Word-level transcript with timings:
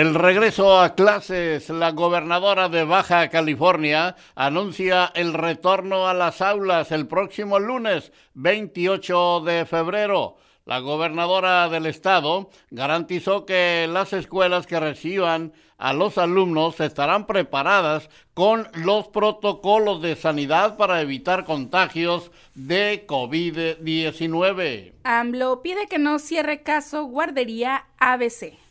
El 0.00 0.14
regreso 0.14 0.80
a 0.80 0.94
clases, 0.94 1.68
la 1.68 1.90
gobernadora 1.90 2.70
de 2.70 2.84
Baja 2.84 3.28
California 3.28 4.16
anuncia 4.34 5.12
el 5.14 5.34
retorno 5.34 6.08
a 6.08 6.14
las 6.14 6.40
aulas 6.40 6.90
el 6.90 7.06
próximo 7.06 7.58
lunes 7.58 8.10
28 8.32 9.40
de 9.40 9.66
febrero. 9.66 10.38
La 10.64 10.78
gobernadora 10.78 11.68
del 11.68 11.84
estado 11.84 12.48
garantizó 12.70 13.44
que 13.44 13.86
las 13.90 14.14
escuelas 14.14 14.66
que 14.66 14.80
reciban 14.80 15.52
a 15.76 15.92
los 15.92 16.16
alumnos 16.16 16.80
estarán 16.80 17.26
preparadas 17.26 18.08
con 18.32 18.68
los 18.72 19.08
protocolos 19.08 20.00
de 20.00 20.16
sanidad 20.16 20.78
para 20.78 21.02
evitar 21.02 21.44
contagios 21.44 22.30
de 22.54 23.06
COVID-19. 23.06 24.94
AMLO 25.04 25.60
pide 25.60 25.88
que 25.88 25.98
no 25.98 26.18
cierre 26.18 26.62
caso 26.62 27.04
guardería 27.04 27.84
ABC. 27.98 28.69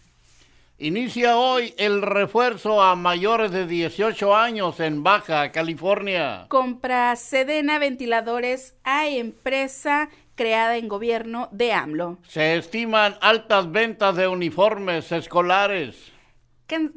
Inicia 0.81 1.35
hoy 1.35 1.73
el 1.77 2.01
refuerzo 2.01 2.81
a 2.81 2.95
mayores 2.95 3.51
de 3.51 3.67
18 3.67 4.33
años 4.33 4.79
en 4.79 5.03
Baja 5.03 5.51
California. 5.51 6.45
Compra 6.47 7.13
Sedena 7.17 7.79
ventiladores 7.79 8.77
a 8.85 9.09
empresa 9.09 10.07
creada 10.35 10.77
en 10.77 10.87
gobierno 10.87 11.49
de 11.51 11.73
AMLO. 11.73 12.19
Se 12.25 12.55
estiman 12.55 13.17
altas 13.19 13.69
ventas 13.69 14.15
de 14.15 14.29
uniformes 14.29 15.11
escolares. 15.11 16.13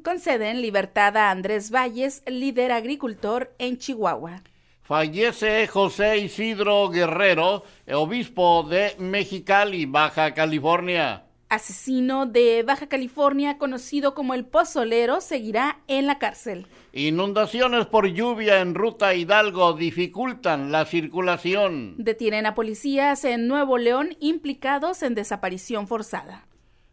Conceden 0.05 0.63
libertad 0.63 1.17
a 1.17 1.33
Andrés 1.33 1.73
Valles, 1.73 2.23
líder 2.29 2.71
agricultor 2.71 3.53
en 3.59 3.79
Chihuahua. 3.79 4.43
Fallece 4.83 5.67
José 5.67 6.19
Isidro 6.19 6.89
Guerrero, 6.89 7.65
obispo 7.93 8.63
de 8.63 8.95
Mexicali, 9.01 9.87
Baja 9.87 10.35
California 10.35 11.25
asesino 11.53 12.25
de 12.25 12.63
Baja 12.63 12.87
California 12.89 13.59
conocido 13.59 14.15
como 14.15 14.33
el 14.33 14.47
Pozolero 14.47 15.21
seguirá 15.21 15.81
en 15.87 16.07
la 16.07 16.19
cárcel. 16.19 16.67
Inundaciones 16.95 17.85
por 17.85 18.07
lluvia 18.07 18.61
en 18.61 18.75
Ruta 18.75 19.15
Hidalgo 19.15 19.75
dificultan 19.75 20.73
la 20.73 20.87
circulación. 20.87 21.95
Detienen 21.99 22.47
a 22.47 22.55
policías 22.55 23.25
en 23.27 23.49
Nuevo 23.49 23.77
León 23.77 24.17
implicados 24.19 25.03
en 25.03 25.15
desaparición 25.15 25.87
forzada. 25.87 26.47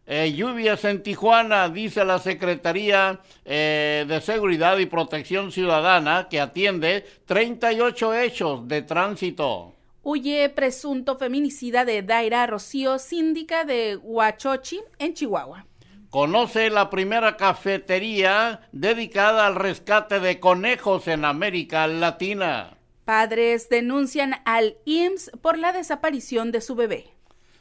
Eh, 0.06 0.34
lluvias 0.34 0.84
en 0.84 1.04
Tijuana, 1.04 1.70
dice 1.70 2.04
la 2.04 2.20
Secretaría 2.20 3.22
eh, 3.46 4.06
de 4.08 4.20
Seguridad 4.20 4.78
y 4.80 4.88
Protección 4.88 5.54
Ciudadana, 5.54 6.28
que 6.30 6.42
atiende 6.42 7.06
38 7.28 8.14
hechos 8.16 8.68
de 8.68 8.82
tránsito. 8.82 9.79
Huye 10.12 10.50
presunto 10.50 11.20
feminicida 11.20 11.86
de 11.86 12.02
Daira 12.02 12.48
Rocío, 12.48 12.98
síndica 12.98 13.64
de 13.64 13.96
Huachochi, 13.96 14.82
en 14.98 15.14
Chihuahua. 15.14 15.68
Conoce 16.10 16.72
la 16.72 16.90
primera 16.90 17.38
cafetería 17.38 18.68
dedicada 18.72 19.46
al 19.46 19.54
rescate 19.54 20.20
de 20.20 20.40
conejos 20.40 21.08
en 21.08 21.26
América 21.26 21.86
Latina. 21.86 22.76
Padres 23.06 23.70
denuncian 23.70 24.34
al 24.46 24.78
IMSS 24.86 25.30
por 25.44 25.60
la 25.60 25.74
desaparición 25.74 26.52
de 26.52 26.62
su 26.62 26.74
bebé. 26.74 27.14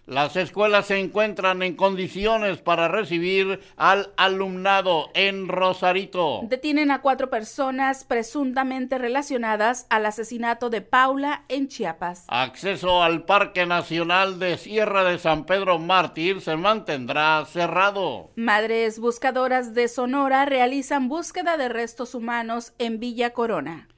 Las 0.08 0.36
escuelas 0.36 0.86
se 0.86 0.98
encuentran 0.98 1.62
en 1.62 1.76
condiciones 1.76 2.56
para 2.56 2.88
recibir 2.88 3.60
al 3.76 4.14
alumnado 4.16 5.10
en 5.12 5.48
Rosarito. 5.48 6.40
Detienen 6.44 6.90
a 6.90 7.02
cuatro 7.02 7.28
personas 7.28 8.04
presuntamente 8.04 8.96
relacionadas 8.96 9.86
al 9.90 10.06
asesinato 10.06 10.70
de 10.70 10.80
Paula 10.80 11.44
en 11.50 11.68
Chiapas. 11.68 12.24
Acceso 12.28 13.02
al 13.02 13.26
Parque 13.26 13.66
Nacional 13.66 14.38
de 14.38 14.56
Sierra 14.56 15.04
de 15.04 15.18
San 15.18 15.44
Pedro 15.44 15.78
Mártir 15.78 16.40
se 16.40 16.56
mantendrá 16.56 17.44
cerrado. 17.44 18.30
Madres 18.34 19.00
buscadoras 19.00 19.74
de 19.74 19.88
Sonora 19.88 20.46
realizan 20.46 21.10
búsqueda 21.10 21.58
de 21.58 21.68
restos 21.68 22.14
humanos 22.14 22.72
en 22.78 22.98
Villa 22.98 23.34
Corona. 23.34 23.88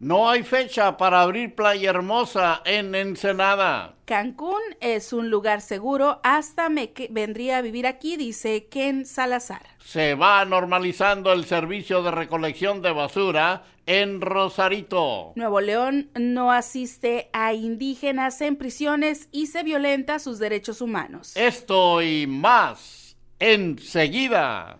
No 0.00 0.30
hay 0.30 0.44
fecha 0.44 0.96
para 0.96 1.20
abrir 1.20 1.54
Playa 1.54 1.90
Hermosa 1.90 2.62
en 2.64 2.94
Ensenada. 2.94 3.96
Cancún 4.06 4.62
es 4.80 5.12
un 5.12 5.28
lugar 5.28 5.60
seguro, 5.60 6.20
hasta 6.22 6.70
me 6.70 6.90
vendría 7.10 7.58
a 7.58 7.60
vivir 7.60 7.86
aquí, 7.86 8.16
dice 8.16 8.66
Ken 8.70 9.04
Salazar. 9.04 9.60
Se 9.84 10.14
va 10.14 10.42
normalizando 10.46 11.34
el 11.34 11.44
servicio 11.44 12.02
de 12.02 12.12
recolección 12.12 12.80
de 12.80 12.92
basura 12.92 13.64
en 13.84 14.22
Rosarito. 14.22 15.32
Nuevo 15.36 15.60
León 15.60 16.08
no 16.18 16.50
asiste 16.50 17.28
a 17.34 17.52
indígenas 17.52 18.40
en 18.40 18.56
prisiones 18.56 19.28
y 19.32 19.48
se 19.48 19.62
violenta 19.62 20.18
sus 20.18 20.38
derechos 20.38 20.80
humanos. 20.80 21.36
Esto 21.36 22.00
y 22.00 22.26
más 22.26 23.18
enseguida. 23.38 24.78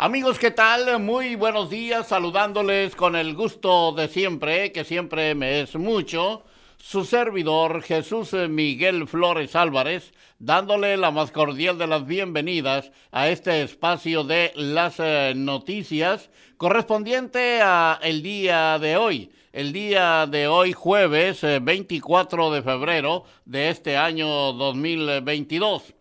Amigos, 0.00 0.38
¿qué 0.38 0.52
tal? 0.52 1.00
Muy 1.00 1.34
buenos 1.34 1.70
días, 1.70 2.06
saludándoles 2.06 2.94
con 2.94 3.16
el 3.16 3.34
gusto 3.34 3.90
de 3.90 4.06
siempre, 4.06 4.70
que 4.70 4.84
siempre 4.84 5.34
me 5.34 5.62
es 5.62 5.74
mucho, 5.74 6.44
su 6.76 7.04
servidor 7.04 7.82
Jesús 7.82 8.32
Miguel 8.48 9.08
Flores 9.08 9.56
Álvarez, 9.56 10.12
dándole 10.38 10.96
la 10.96 11.10
más 11.10 11.32
cordial 11.32 11.78
de 11.78 11.88
las 11.88 12.06
bienvenidas 12.06 12.92
a 13.10 13.28
este 13.28 13.62
espacio 13.62 14.22
de 14.22 14.52
las 14.54 15.00
eh, 15.00 15.32
noticias 15.34 16.30
correspondiente 16.58 17.60
a 17.60 17.98
el 18.00 18.22
día 18.22 18.78
de 18.78 18.96
hoy, 18.96 19.32
el 19.52 19.72
día 19.72 20.28
de 20.28 20.46
hoy 20.46 20.74
jueves 20.74 21.40
24 21.42 22.52
eh, 22.52 22.54
de 22.54 22.62
febrero 22.62 23.24
de 23.46 23.70
este 23.70 23.96
año 23.96 24.52
2022. 24.52 25.97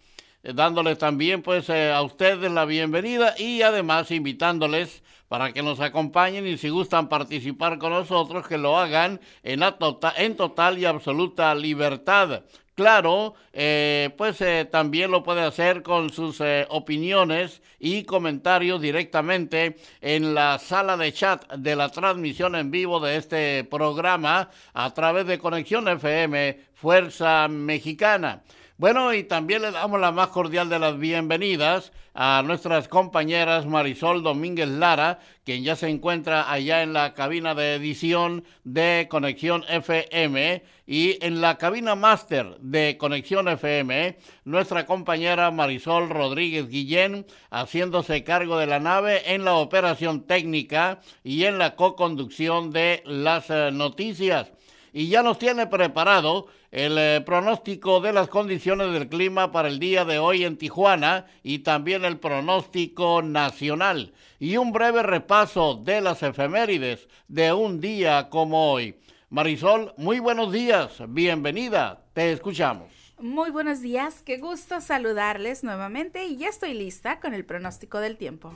Eh, 0.47 0.53
dándoles 0.55 0.97
también 0.97 1.41
pues 1.41 1.69
eh, 1.69 1.91
a 1.91 2.01
ustedes 2.01 2.49
la 2.51 2.63
bienvenida 2.65 3.35
y 3.37 3.61
además 3.61 4.11
invitándoles 4.11 5.03
para 5.27 5.51
que 5.51 5.61
nos 5.61 5.81
acompañen 5.81 6.47
y 6.47 6.57
si 6.57 6.69
gustan 6.69 7.09
participar 7.09 7.77
con 7.77 7.91
nosotros 7.91 8.47
que 8.47 8.57
lo 8.57 8.77
hagan 8.77 9.19
en, 9.43 9.59
tota-, 9.77 10.13
en 10.15 10.37
total 10.37 10.77
y 10.77 10.85
absoluta 10.85 11.53
libertad. 11.53 12.43
Claro, 12.75 13.33
eh, 13.53 14.11
pues 14.17 14.37
también 14.71 15.09
lo 15.09 15.23
puede 15.23 15.41
hacer 15.41 15.81
con 15.81 16.11
sus 16.11 16.41
opiniones 16.69 17.63
y 17.79 18.03
comentarios 18.03 18.79
directamente 18.79 19.77
en 19.99 20.35
la 20.35 20.59
sala 20.59 20.95
de 20.95 21.11
chat 21.11 21.51
de 21.53 21.75
la 21.75 21.89
transmisión 21.89 22.55
en 22.55 22.69
vivo 22.69 22.99
de 22.99 23.17
este 23.17 23.63
programa 23.63 24.51
a 24.75 24.93
través 24.93 25.25
de 25.25 25.39
Conexión 25.39 25.87
FM 25.87 26.59
Fuerza 26.75 27.47
Mexicana. 27.47 28.43
Bueno, 28.79 29.11
y 29.11 29.23
también 29.23 29.63
le 29.63 29.71
damos 29.71 29.99
la 29.99 30.11
más 30.11 30.27
cordial 30.27 30.69
de 30.69 30.77
las 30.77 30.99
bienvenidas 30.99 31.91
a 32.13 32.43
nuestras 32.45 32.87
compañeras 32.87 33.65
Marisol 33.65 34.21
Domínguez 34.21 34.67
Lara, 34.67 35.17
quien 35.43 35.63
ya 35.63 35.75
se 35.75 35.89
encuentra 35.89 36.51
allá 36.51 36.83
en 36.83 36.93
la 36.93 37.15
cabina 37.15 37.55
de 37.55 37.73
edición 37.73 38.43
de 38.63 39.07
Conexión 39.09 39.63
FM 39.67 40.63
y 40.85 41.17
en 41.25 41.41
la 41.41 41.57
cabina 41.57 41.95
máster 41.95 42.55
de 42.59 42.97
Conexión 42.99 43.47
FM, 43.47 44.15
nuestra 44.45 44.85
compañera 44.85 45.49
Marisol 45.49 46.11
Rodríguez 46.11 46.69
Guillén, 46.69 47.25
haciéndose 47.49 48.23
cargo 48.23 48.59
de 48.59 48.67
la 48.67 48.79
nave 48.79 49.33
en 49.33 49.43
la 49.43 49.55
operación 49.55 50.27
técnica 50.27 50.99
y 51.23 51.45
en 51.45 51.57
la 51.57 51.75
co-conducción 51.75 52.69
de 52.69 53.01
las 53.07 53.49
eh, 53.49 53.71
noticias. 53.73 54.51
Y 54.93 55.09
ya 55.09 55.23
nos 55.23 55.39
tiene 55.39 55.65
preparado 55.65 56.47
el 56.71 56.97
eh, 56.97 57.21
pronóstico 57.25 58.01
de 58.01 58.13
las 58.13 58.27
condiciones 58.27 58.91
del 58.91 59.07
clima 59.07 59.51
para 59.51 59.67
el 59.67 59.79
día 59.79 60.05
de 60.05 60.19
hoy 60.19 60.43
en 60.43 60.57
Tijuana 60.57 61.25
y 61.43 61.59
también 61.59 62.05
el 62.05 62.19
pronóstico 62.19 63.21
nacional 63.21 64.13
y 64.39 64.57
un 64.57 64.71
breve 64.71 65.03
repaso 65.03 65.75
de 65.75 66.01
las 66.01 66.23
efemérides 66.23 67.07
de 67.27 67.53
un 67.53 67.79
día 67.79 68.29
como 68.29 68.71
hoy. 68.71 68.95
Marisol, 69.29 69.93
muy 69.97 70.19
buenos 70.19 70.51
días, 70.51 71.01
bienvenida, 71.07 72.01
te 72.13 72.31
escuchamos. 72.31 72.87
Muy 73.19 73.49
buenos 73.49 73.81
días, 73.81 74.21
qué 74.21 74.37
gusto 74.37 74.79
saludarles 74.79 75.63
nuevamente 75.63 76.25
y 76.25 76.37
ya 76.37 76.49
estoy 76.49 76.73
lista 76.73 77.19
con 77.19 77.33
el 77.33 77.45
pronóstico 77.45 77.99
del 77.99 78.15
tiempo. 78.15 78.53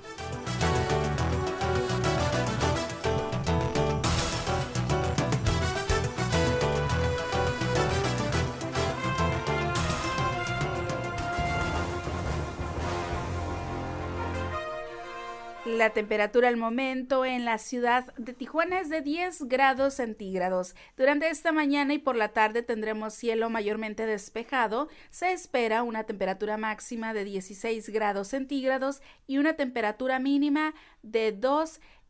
La 15.77 15.91
temperatura 15.91 16.49
al 16.49 16.57
momento 16.57 17.23
en 17.23 17.45
la 17.45 17.57
ciudad 17.57 18.13
de 18.17 18.33
Tijuana 18.33 18.81
es 18.81 18.89
de 18.89 18.99
10 18.99 19.43
grados 19.43 19.93
centígrados. 19.93 20.75
Durante 20.97 21.29
esta 21.29 21.53
mañana 21.53 21.93
y 21.93 21.97
por 21.97 22.17
la 22.17 22.33
tarde 22.33 22.61
tendremos 22.61 23.13
cielo 23.13 23.49
mayormente 23.49 24.05
despejado. 24.05 24.89
Se 25.11 25.31
espera 25.31 25.83
una 25.83 26.03
temperatura 26.03 26.57
máxima 26.57 27.13
de 27.13 27.23
16 27.23 27.87
grados 27.89 28.27
centígrados 28.27 29.01
y 29.27 29.37
una 29.37 29.53
temperatura 29.53 30.19
mínima 30.19 30.73
de 31.03 31.31
2 31.31 31.39
grados 31.39 32.00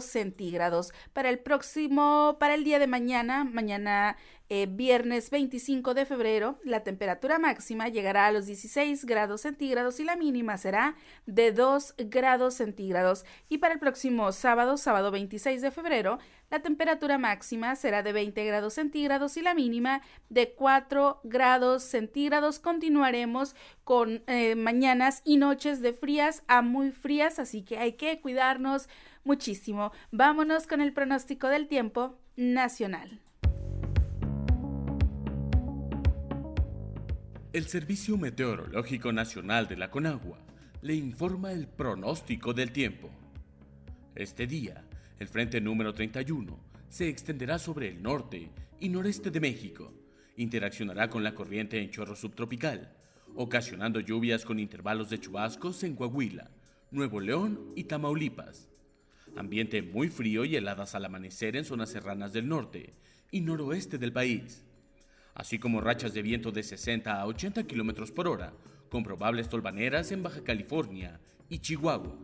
centígrados. 0.00 0.92
Para 1.12 1.30
el 1.30 1.38
próximo, 1.38 2.36
para 2.38 2.54
el 2.54 2.64
día 2.64 2.78
de 2.78 2.86
mañana, 2.86 3.44
mañana 3.44 4.16
eh, 4.50 4.66
viernes 4.68 5.30
25 5.30 5.94
de 5.94 6.04
febrero, 6.04 6.58
la 6.64 6.84
temperatura 6.84 7.38
máxima 7.38 7.88
llegará 7.88 8.26
a 8.26 8.32
los 8.32 8.46
16 8.46 9.06
grados 9.06 9.40
centígrados 9.40 10.00
y 10.00 10.04
la 10.04 10.16
mínima 10.16 10.58
será 10.58 10.96
de 11.26 11.52
2 11.52 11.94
grados 11.98 12.54
centígrados. 12.54 13.24
Y 13.48 13.58
para 13.58 13.74
el 13.74 13.80
próximo 13.80 14.32
sábado, 14.32 14.76
sábado 14.76 15.10
26 15.10 15.62
de 15.62 15.70
febrero, 15.70 16.18
la 16.54 16.62
temperatura 16.62 17.18
máxima 17.18 17.74
será 17.74 18.04
de 18.04 18.12
20 18.12 18.44
grados 18.44 18.74
centígrados 18.74 19.36
y 19.36 19.42
la 19.42 19.54
mínima 19.54 20.02
de 20.28 20.52
4 20.52 21.20
grados 21.24 21.82
centígrados. 21.82 22.60
Continuaremos 22.60 23.56
con 23.82 24.22
eh, 24.28 24.54
mañanas 24.54 25.20
y 25.24 25.36
noches 25.36 25.80
de 25.80 25.92
frías 25.92 26.44
a 26.46 26.62
muy 26.62 26.92
frías, 26.92 27.40
así 27.40 27.62
que 27.62 27.78
hay 27.78 27.94
que 27.94 28.20
cuidarnos 28.20 28.88
muchísimo. 29.24 29.90
Vámonos 30.12 30.68
con 30.68 30.80
el 30.80 30.92
pronóstico 30.92 31.48
del 31.48 31.66
tiempo 31.66 32.20
nacional. 32.36 33.20
El 37.52 37.66
Servicio 37.66 38.16
Meteorológico 38.16 39.10
Nacional 39.10 39.66
de 39.66 39.76
la 39.76 39.90
Conagua 39.90 40.38
le 40.82 40.94
informa 40.94 41.50
el 41.50 41.66
pronóstico 41.66 42.54
del 42.54 42.70
tiempo. 42.70 43.10
Este 44.14 44.46
día, 44.46 44.84
el 45.18 45.28
frente 45.28 45.60
número 45.60 45.94
31 45.94 46.58
se 46.88 47.08
extenderá 47.08 47.58
sobre 47.58 47.88
el 47.88 48.02
norte 48.02 48.50
y 48.80 48.88
noreste 48.88 49.30
de 49.30 49.40
México. 49.40 49.92
Interaccionará 50.36 51.08
con 51.08 51.22
la 51.22 51.34
corriente 51.34 51.80
en 51.80 51.90
chorro 51.90 52.16
subtropical, 52.16 52.92
ocasionando 53.36 54.00
lluvias 54.00 54.44
con 54.44 54.58
intervalos 54.58 55.10
de 55.10 55.20
chubascos 55.20 55.84
en 55.84 55.94
Coahuila, 55.94 56.50
Nuevo 56.90 57.20
León 57.20 57.72
y 57.76 57.84
Tamaulipas. 57.84 58.68
Ambiente 59.36 59.82
muy 59.82 60.08
frío 60.08 60.44
y 60.44 60.56
heladas 60.56 60.94
al 60.94 61.04
amanecer 61.04 61.56
en 61.56 61.64
zonas 61.64 61.90
serranas 61.90 62.32
del 62.32 62.48
norte 62.48 62.94
y 63.30 63.40
noroeste 63.40 63.98
del 63.98 64.12
país, 64.12 64.64
así 65.34 65.58
como 65.58 65.80
rachas 65.80 66.14
de 66.14 66.22
viento 66.22 66.52
de 66.52 66.62
60 66.62 67.20
a 67.20 67.26
80 67.26 67.64
kilómetros 67.64 68.12
por 68.12 68.28
hora, 68.28 68.52
con 68.88 69.02
probables 69.02 69.48
tolvaneras 69.48 70.12
en 70.12 70.22
Baja 70.22 70.42
California 70.44 71.20
y 71.48 71.58
Chihuahua. 71.58 72.16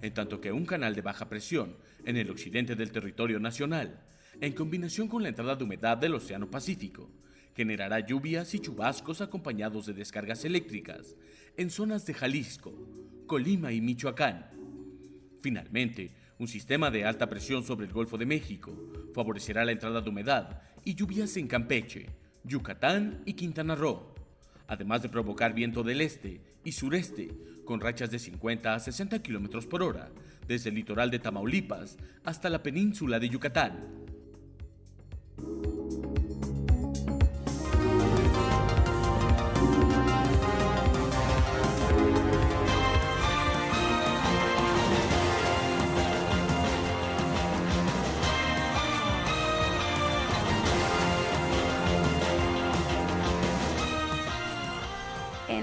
En 0.00 0.14
tanto 0.14 0.40
que 0.40 0.50
un 0.50 0.66
canal 0.66 0.94
de 0.94 1.02
baja 1.02 1.28
presión 1.28 1.76
en 2.04 2.16
el 2.16 2.30
occidente 2.30 2.74
del 2.74 2.92
territorio 2.92 3.38
nacional, 3.38 4.00
en 4.40 4.52
combinación 4.52 5.08
con 5.08 5.22
la 5.22 5.28
entrada 5.28 5.56
de 5.56 5.64
humedad 5.64 5.96
del 5.96 6.14
Océano 6.14 6.50
Pacífico, 6.50 7.10
generará 7.54 8.00
lluvias 8.00 8.54
y 8.54 8.60
chubascos 8.60 9.20
acompañados 9.20 9.86
de 9.86 9.92
descargas 9.92 10.44
eléctricas 10.44 11.16
en 11.56 11.70
zonas 11.70 12.06
de 12.06 12.14
Jalisco, 12.14 12.72
Colima 13.26 13.72
y 13.72 13.80
Michoacán. 13.80 14.46
Finalmente, 15.42 16.10
un 16.38 16.48
sistema 16.48 16.90
de 16.90 17.04
alta 17.04 17.28
presión 17.28 17.62
sobre 17.62 17.86
el 17.86 17.92
Golfo 17.92 18.16
de 18.16 18.26
México 18.26 18.74
favorecerá 19.14 19.64
la 19.64 19.72
entrada 19.72 20.00
de 20.00 20.08
humedad 20.08 20.62
y 20.84 20.94
lluvias 20.94 21.36
en 21.36 21.46
Campeche, 21.46 22.06
Yucatán 22.44 23.22
y 23.26 23.34
Quintana 23.34 23.74
Roo, 23.74 24.14
además 24.66 25.02
de 25.02 25.08
provocar 25.08 25.54
viento 25.54 25.82
del 25.82 26.00
este 26.00 26.40
y 26.64 26.72
sureste 26.72 27.30
con 27.64 27.80
rachas 27.80 28.10
de 28.10 28.18
50 28.18 28.74
a 28.74 28.80
60 28.80 29.22
km 29.22 29.66
por 29.66 29.82
hora 29.82 30.10
desde 30.46 30.70
el 30.70 30.76
litoral 30.76 31.10
de 31.10 31.18
Tamaulipas 31.18 31.96
hasta 32.24 32.50
la 32.50 32.62
península 32.62 33.18
de 33.18 33.28
Yucatán. 33.28 34.02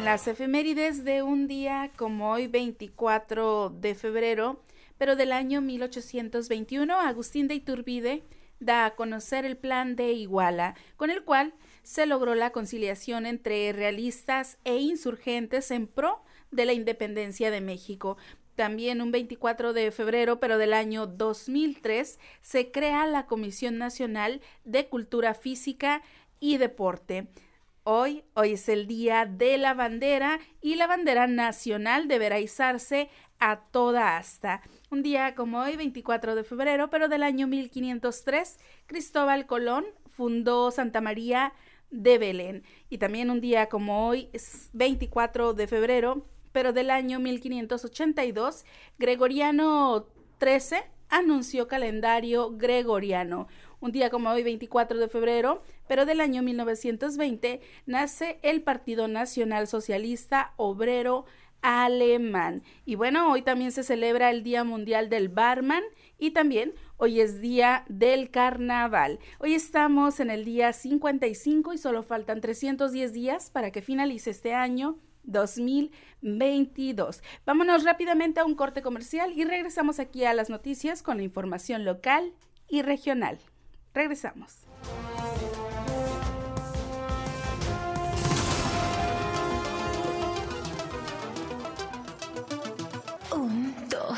las 0.10 0.28
efemérides 0.28 1.04
de 1.04 1.22
un 1.22 1.48
día 1.48 1.92
como 1.96 2.32
hoy 2.32 2.48
24 2.48 3.70
de 3.70 3.94
febrero, 3.94 4.60
pero 5.00 5.16
del 5.16 5.32
año 5.32 5.62
1821, 5.62 6.94
Agustín 6.94 7.48
de 7.48 7.56
Iturbide 7.56 8.24
da 8.60 8.86
a 8.86 8.96
conocer 8.96 9.46
el 9.46 9.58
plan 9.58 9.96
de 9.96 10.12
Iguala, 10.12 10.76
con 10.98 11.10
el 11.10 11.24
cual 11.24 11.54
se 11.84 12.06
logró 12.06 12.36
la 12.36 12.52
conciliación 12.52 13.26
entre 13.26 13.72
realistas 13.72 14.58
e 14.66 14.76
insurgentes 14.76 15.72
en 15.72 15.88
pro 15.88 16.22
de 16.52 16.66
la 16.66 16.74
independencia 16.74 17.50
de 17.50 17.62
México. 17.62 18.18
También 18.56 19.02
un 19.02 19.14
24 19.14 19.72
de 19.72 19.90
febrero, 19.92 20.42
pero 20.42 20.58
del 20.58 20.74
año 20.74 21.08
2003, 21.08 22.20
se 22.42 22.70
crea 22.70 23.08
la 23.08 23.26
Comisión 23.26 23.78
Nacional 23.78 24.42
de 24.66 24.90
Cultura 24.90 25.34
Física 25.34 26.02
y 26.42 26.58
Deporte. 26.58 27.30
Hoy, 27.84 28.24
hoy 28.34 28.52
es 28.52 28.68
el 28.68 28.86
día 28.86 29.26
de 29.26 29.58
la 29.58 29.74
bandera 29.74 30.40
y 30.62 30.76
la 30.76 30.86
bandera 30.86 31.26
nacional 31.26 32.10
deberá 32.10 32.40
izarse 32.40 33.10
a 33.40 33.62
toda 33.72 34.18
asta. 34.18 34.62
Un 34.92 35.04
día 35.04 35.36
como 35.36 35.60
hoy, 35.60 35.76
24 35.76 36.36
de 36.36 36.44
febrero, 36.44 36.90
pero 36.90 37.08
del 37.08 37.24
año 37.24 37.48
1503, 37.48 38.60
Cristóbal 38.86 39.46
Colón 39.46 39.86
fundó 40.08 40.72
Santa 40.72 41.02
María 41.02 41.54
de 41.90 42.18
Belén. 42.18 42.64
Y 42.90 42.98
también 42.98 43.30
un 43.32 43.42
día 43.42 43.68
como 43.70 44.08
hoy, 44.08 44.30
24 44.74 45.54
de 45.54 45.68
febrero, 45.68 46.26
pero 46.52 46.74
del 46.74 46.90
año 46.90 47.20
1582, 47.20 48.66
Gregoriano 48.98 50.08
XIII 50.40 50.82
anunció 51.10 51.68
calendario 51.68 52.52
gregoriano. 52.56 53.48
Un 53.80 53.92
día 53.92 54.10
como 54.10 54.30
hoy, 54.30 54.44
24 54.44 55.00
de 55.00 55.08
febrero, 55.08 55.64
pero 55.88 56.06
del 56.06 56.20
año 56.20 56.44
1920, 56.44 57.62
nace 57.86 58.40
el 58.42 58.62
Partido 58.62 59.08
Nacional 59.08 59.68
Socialista 59.68 60.54
Obrero 60.58 61.26
Alemán. 61.62 62.64
Y 62.86 62.96
bueno, 62.96 63.32
hoy 63.32 63.42
también 63.42 63.72
se 63.72 63.84
celebra 63.84 64.32
el 64.32 64.44
Día 64.44 64.64
Mundial 64.64 65.10
del 65.10 65.30
Barman 65.30 65.84
y 66.18 66.32
también 66.32 66.74
hoy 66.98 67.22
es 67.22 67.42
Día 67.42 67.86
del 67.88 68.32
Carnaval. 68.32 69.20
Hoy 69.40 69.54
estamos 69.54 70.20
en 70.20 70.30
el 70.30 70.46
día 70.46 70.74
55 70.74 71.74
y 71.74 71.78
solo 71.78 72.04
faltan 72.04 72.42
310 72.42 73.14
días 73.14 73.50
para 73.50 73.72
que 73.72 73.82
finalice 73.82 74.32
este 74.32 74.54
año 74.54 74.98
2022. 75.24 77.22
Vámonos 77.46 77.84
rápidamente 77.84 78.40
a 78.40 78.46
un 78.46 78.56
corte 78.56 78.82
comercial 78.82 79.34
y 79.34 79.44
regresamos 79.46 80.00
aquí 80.00 80.26
a 80.26 80.34
las 80.34 80.50
noticias 80.50 81.04
con 81.04 81.18
la 81.18 81.24
información 81.24 81.86
local 81.86 82.34
y 82.68 82.82
regional. 82.82 83.40
Regresamos. 83.94 84.66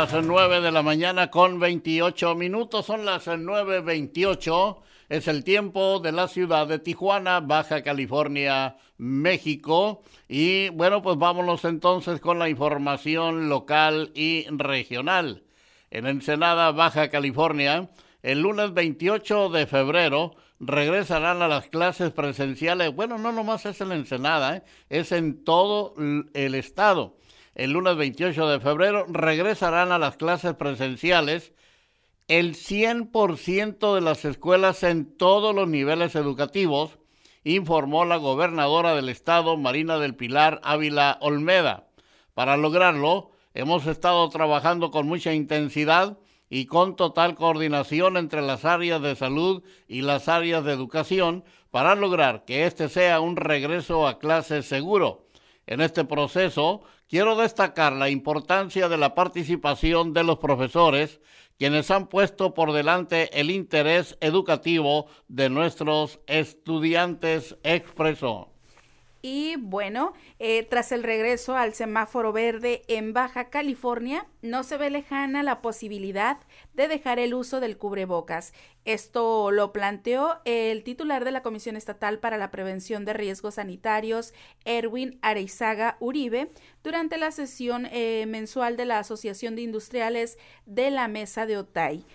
Las 0.00 0.24
9 0.24 0.62
de 0.62 0.72
la 0.72 0.80
mañana 0.80 1.30
con 1.30 1.60
28 1.60 2.34
minutos, 2.34 2.86
son 2.86 3.04
las 3.04 3.26
9.28, 3.26 4.78
es 5.10 5.28
el 5.28 5.44
tiempo 5.44 6.00
de 6.00 6.10
la 6.10 6.26
ciudad 6.26 6.66
de 6.66 6.78
Tijuana, 6.78 7.40
Baja 7.40 7.82
California, 7.82 8.78
México. 8.96 10.00
Y 10.26 10.70
bueno, 10.70 11.02
pues 11.02 11.18
vámonos 11.18 11.66
entonces 11.66 12.18
con 12.18 12.38
la 12.38 12.48
información 12.48 13.50
local 13.50 14.10
y 14.14 14.46
regional. 14.48 15.42
En 15.90 16.06
Ensenada, 16.06 16.72
Baja 16.72 17.10
California, 17.10 17.90
el 18.22 18.40
lunes 18.40 18.72
28 18.72 19.50
de 19.50 19.66
febrero 19.66 20.34
regresarán 20.60 21.42
a 21.42 21.48
las 21.48 21.66
clases 21.66 22.10
presenciales. 22.10 22.94
Bueno, 22.94 23.18
no 23.18 23.32
nomás 23.32 23.66
es 23.66 23.82
en 23.82 23.92
Ensenada, 23.92 24.56
¿eh? 24.56 24.62
es 24.88 25.12
en 25.12 25.44
todo 25.44 25.94
el 26.32 26.54
estado. 26.54 27.19
El 27.54 27.72
lunes 27.72 27.96
28 27.96 28.48
de 28.48 28.60
febrero 28.60 29.06
regresarán 29.08 29.90
a 29.92 29.98
las 29.98 30.16
clases 30.16 30.54
presenciales 30.54 31.52
el 32.28 32.54
100% 32.54 33.94
de 33.94 34.00
las 34.00 34.24
escuelas 34.24 34.84
en 34.84 35.16
todos 35.16 35.52
los 35.52 35.68
niveles 35.68 36.14
educativos, 36.14 36.98
informó 37.42 38.04
la 38.04 38.18
gobernadora 38.18 38.94
del 38.94 39.08
estado, 39.08 39.56
Marina 39.56 39.98
del 39.98 40.14
Pilar 40.14 40.60
Ávila 40.62 41.18
Olmeda. 41.20 41.88
Para 42.34 42.56
lograrlo, 42.56 43.32
hemos 43.52 43.86
estado 43.88 44.28
trabajando 44.28 44.92
con 44.92 45.08
mucha 45.08 45.34
intensidad 45.34 46.18
y 46.48 46.66
con 46.66 46.94
total 46.94 47.34
coordinación 47.34 48.16
entre 48.16 48.42
las 48.42 48.64
áreas 48.64 49.02
de 49.02 49.16
salud 49.16 49.64
y 49.88 50.02
las 50.02 50.28
áreas 50.28 50.64
de 50.64 50.72
educación 50.72 51.42
para 51.72 51.96
lograr 51.96 52.44
que 52.44 52.64
este 52.64 52.88
sea 52.88 53.20
un 53.20 53.34
regreso 53.34 54.06
a 54.06 54.20
clases 54.20 54.66
seguro. 54.66 55.26
En 55.70 55.80
este 55.80 56.04
proceso, 56.04 56.82
quiero 57.08 57.36
destacar 57.36 57.92
la 57.92 58.10
importancia 58.10 58.88
de 58.88 58.96
la 58.96 59.14
participación 59.14 60.12
de 60.12 60.24
los 60.24 60.38
profesores, 60.38 61.20
quienes 61.58 61.92
han 61.92 62.08
puesto 62.08 62.54
por 62.54 62.72
delante 62.72 63.38
el 63.38 63.52
interés 63.52 64.18
educativo 64.20 65.06
de 65.28 65.48
nuestros 65.48 66.18
estudiantes, 66.26 67.56
expresó. 67.62 68.50
Y 69.22 69.56
bueno, 69.56 70.14
eh, 70.40 70.64
tras 70.64 70.90
el 70.90 71.04
regreso 71.04 71.54
al 71.54 71.74
semáforo 71.74 72.32
verde 72.32 72.82
en 72.88 73.12
Baja 73.12 73.50
California, 73.50 74.26
no 74.42 74.64
se 74.64 74.76
ve 74.76 74.90
lejana 74.90 75.44
la 75.44 75.62
posibilidad 75.62 76.38
de 76.80 76.88
dejar 76.88 77.18
el 77.18 77.34
uso 77.34 77.60
del 77.60 77.76
cubrebocas. 77.76 78.54
Esto 78.86 79.50
lo 79.50 79.70
planteó 79.70 80.40
el 80.46 80.82
titular 80.82 81.26
de 81.26 81.30
la 81.30 81.42
Comisión 81.42 81.76
Estatal 81.76 82.20
para 82.20 82.38
la 82.38 82.50
Prevención 82.50 83.04
de 83.04 83.12
Riesgos 83.12 83.56
Sanitarios, 83.56 84.32
Erwin 84.64 85.18
Areizaga 85.20 85.98
Uribe, 86.00 86.50
durante 86.82 87.18
la 87.18 87.32
sesión 87.32 87.86
eh, 87.90 88.24
mensual 88.26 88.78
de 88.78 88.86
la 88.86 88.98
Asociación 88.98 89.56
de 89.56 89.62
Industriales 89.62 90.38
de 90.64 90.90
la 90.90 91.06
Mesa 91.08 91.44
de 91.44 91.58
Otay. 91.58 92.06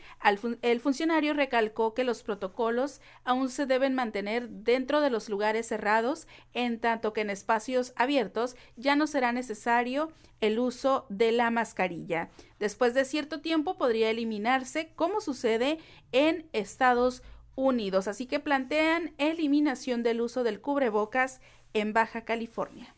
el 0.63 0.79
funcionario 0.79 1.35
recalcó 1.35 1.93
que 1.93 2.03
los 2.03 2.23
protocolos 2.23 3.01
aún 3.23 3.49
se 3.49 3.67
deben 3.67 3.93
mantener 3.93 4.49
dentro 4.49 4.99
de 4.99 5.11
los 5.11 5.29
lugares 5.29 5.67
cerrados, 5.67 6.27
en 6.53 6.79
tanto 6.79 7.13
que 7.13 7.21
en 7.21 7.29
espacios 7.29 7.93
abiertos 7.95 8.55
ya 8.75 8.95
no 8.95 9.05
será 9.05 9.31
necesario 9.31 10.11
el 10.41 10.57
uso 10.57 11.05
de 11.09 11.31
la 11.31 11.51
mascarilla. 11.51 12.29
Después 12.65 12.95
de 12.95 13.05
cierto 13.05 13.41
tiempo 13.41 13.77
podría 13.77 14.09
eliminarse, 14.09 14.91
como 14.95 15.21
sucede 15.21 15.77
en 16.11 16.49
Estados 16.51 17.21
Unidos. 17.53 18.07
Así 18.07 18.25
que 18.25 18.39
plantean 18.39 19.13
eliminación 19.19 20.01
del 20.01 20.19
uso 20.19 20.43
del 20.43 20.61
cubrebocas 20.61 21.41
en 21.75 21.93
Baja 21.93 22.25
California. 22.25 22.95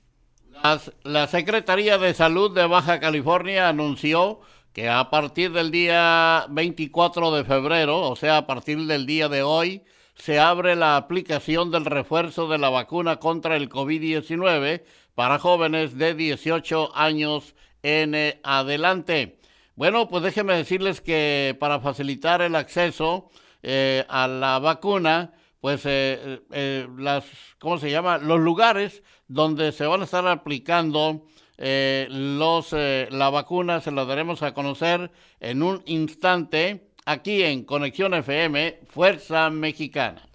la 1.03 1.27
Secretaría 1.27 1.97
de 1.97 2.13
Salud 2.13 2.55
de 2.55 2.65
Baja 2.65 3.01
California 3.01 3.67
anunció 3.67 4.39
que 4.71 4.87
a 4.87 5.09
partir 5.09 5.51
del 5.51 5.69
día 5.69 6.45
24 6.47 7.35
de 7.35 7.43
febrero, 7.43 8.09
o 8.09 8.15
sea, 8.15 8.37
a 8.37 8.47
partir 8.47 8.85
del 8.85 9.05
día 9.05 9.27
de 9.27 9.43
hoy, 9.43 9.83
se 10.15 10.39
abre 10.39 10.77
la 10.77 10.95
aplicación 10.95 11.71
del 11.71 11.83
refuerzo 11.83 12.47
de 12.47 12.57
la 12.57 12.69
vacuna 12.69 13.17
contra 13.17 13.57
el 13.57 13.67
COVID-19 13.67 14.83
para 15.13 15.39
jóvenes 15.39 15.97
de 15.97 16.13
18 16.13 16.95
años 16.95 17.53
en 17.83 18.15
adelante. 18.43 19.36
Bueno, 19.77 20.07
pues 20.07 20.23
déjenme 20.23 20.55
decirles 20.55 21.01
que 21.01 21.55
para 21.59 21.79
facilitar 21.79 22.41
el 22.41 22.55
acceso 22.55 23.29
eh, 23.61 24.03
a 24.09 24.27
la 24.27 24.57
vacuna, 24.57 25.35
pues 25.61 25.83
eh, 25.85 26.41
eh, 26.49 26.87
las, 26.97 27.25
¿cómo 27.59 27.77
se 27.77 27.91
llama? 27.91 28.17
Los 28.17 28.39
lugares 28.39 29.03
donde 29.27 29.71
se 29.71 29.85
van 29.85 30.01
a 30.01 30.05
estar 30.05 30.27
aplicando 30.27 31.27
los, 31.59 32.71
la 32.71 33.29
vacuna 33.29 33.79
se 33.79 33.91
las 33.91 34.07
daremos 34.07 34.41
a 34.41 34.55
conocer 34.55 35.11
en 35.39 35.61
un 35.61 35.83
instante 35.85 36.89
aquí 37.05 37.43
en 37.43 37.63
Conexión 37.63 38.15
FM, 38.15 38.79
Fuerza 38.87 39.51
Mexicana. 39.51 40.27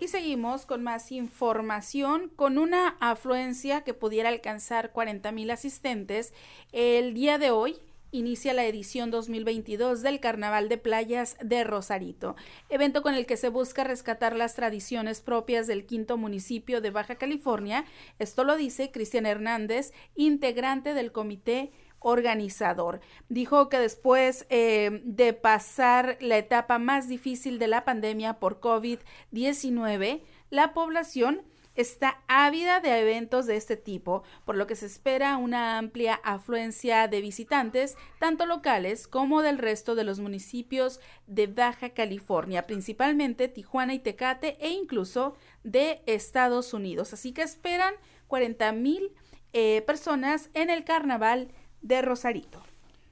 Y 0.00 0.08
seguimos 0.08 0.66
con 0.66 0.82
más 0.82 1.12
información, 1.12 2.30
con 2.36 2.58
una 2.58 2.96
afluencia 3.00 3.84
que 3.84 3.94
pudiera 3.94 4.28
alcanzar 4.28 4.92
40 4.92 5.32
mil 5.32 5.50
asistentes. 5.50 6.34
El 6.72 7.14
día 7.14 7.38
de 7.38 7.50
hoy 7.50 7.76
inicia 8.12 8.52
la 8.52 8.64
edición 8.66 9.10
2022 9.10 10.02
del 10.02 10.20
Carnaval 10.20 10.68
de 10.68 10.78
Playas 10.78 11.36
de 11.42 11.64
Rosarito, 11.64 12.36
evento 12.68 13.02
con 13.02 13.14
el 13.14 13.26
que 13.26 13.36
se 13.36 13.48
busca 13.48 13.82
rescatar 13.82 14.36
las 14.36 14.54
tradiciones 14.54 15.22
propias 15.22 15.66
del 15.66 15.86
quinto 15.86 16.18
municipio 16.18 16.80
de 16.80 16.90
Baja 16.90 17.16
California. 17.16 17.84
Esto 18.18 18.44
lo 18.44 18.56
dice 18.56 18.92
Cristian 18.92 19.26
Hernández, 19.26 19.92
integrante 20.14 20.94
del 20.94 21.10
comité 21.10 21.72
organizador. 21.98 23.00
Dijo 23.28 23.68
que 23.68 23.78
después 23.78 24.46
eh, 24.50 25.00
de 25.04 25.32
pasar 25.32 26.18
la 26.20 26.36
etapa 26.36 26.78
más 26.78 27.08
difícil 27.08 27.58
de 27.58 27.68
la 27.68 27.84
pandemia 27.84 28.34
por 28.34 28.60
COVID-19, 28.60 30.22
la 30.50 30.74
población 30.74 31.42
está 31.74 32.22
ávida 32.28 32.80
de 32.80 33.00
eventos 33.00 33.46
de 33.46 33.56
este 33.56 33.76
tipo, 33.76 34.22
por 34.44 34.56
lo 34.56 34.66
que 34.66 34.76
se 34.76 34.86
espera 34.86 35.36
una 35.36 35.78
amplia 35.78 36.20
afluencia 36.24 37.08
de 37.08 37.20
visitantes, 37.20 37.96
tanto 38.18 38.46
locales 38.46 39.08
como 39.08 39.42
del 39.42 39.58
resto 39.58 39.94
de 39.94 40.04
los 40.04 40.20
municipios 40.20 41.00
de 41.26 41.46
Baja 41.46 41.90
California, 41.90 42.66
principalmente 42.66 43.48
Tijuana 43.48 43.94
y 43.94 43.98
Tecate 43.98 44.56
e 44.60 44.70
incluso 44.70 45.34
de 45.64 46.02
Estados 46.06 46.74
Unidos. 46.74 47.12
Así 47.12 47.32
que 47.32 47.42
esperan 47.42 47.94
40 48.28 48.72
mil 48.72 49.12
eh, 49.52 49.82
personas 49.86 50.50
en 50.54 50.70
el 50.70 50.84
carnaval 50.84 51.48
de 51.82 52.00
Rosarito. 52.02 52.62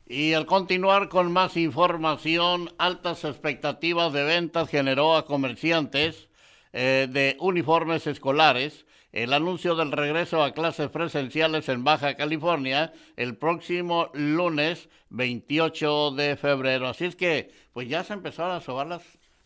Y 0.07 0.33
al 0.33 0.45
continuar 0.45 1.09
con 1.09 1.31
más 1.31 1.57
información, 1.57 2.71
altas 2.79 3.25
expectativas 3.25 4.13
de 4.13 4.25
ventas 4.25 4.69
generó 4.69 5.15
a 5.15 5.25
comerciantes 5.25 6.30
eh, 6.73 7.09
de 7.11 7.37
uniformes 7.41 8.07
escolares 8.07 8.87
el 9.13 9.33
anuncio 9.33 9.75
del 9.75 9.91
regreso 9.91 10.43
a 10.43 10.53
clases 10.53 10.89
presenciales 10.89 11.69
en 11.69 11.83
Baja 11.83 12.15
California 12.15 12.93
el 13.17 13.37
próximo 13.37 14.11
lunes 14.15 14.89
28 15.09 16.13
de 16.13 16.37
febrero. 16.37 16.89
Así 16.89 17.07
es 17.07 17.17
que, 17.17 17.51
pues 17.73 17.89
ya 17.89 18.05
se 18.05 18.13
empezaron 18.13 18.53
a 18.53 18.61
sobar 18.61 18.87
las, 18.87 19.03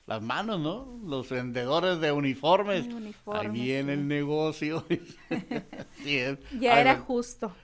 las 0.07 0.21
manos, 0.21 0.61
¿no? 0.61 1.01
Los 1.03 1.31
vendedores 1.31 1.99
de 2.01 2.13
uniformes. 2.13 2.87
Ahí 3.27 3.49
viene 3.49 3.95
el 3.95 4.07
negocio. 4.07 4.85
Ya 6.61 6.81
era 6.81 6.99
justo. 6.99 7.55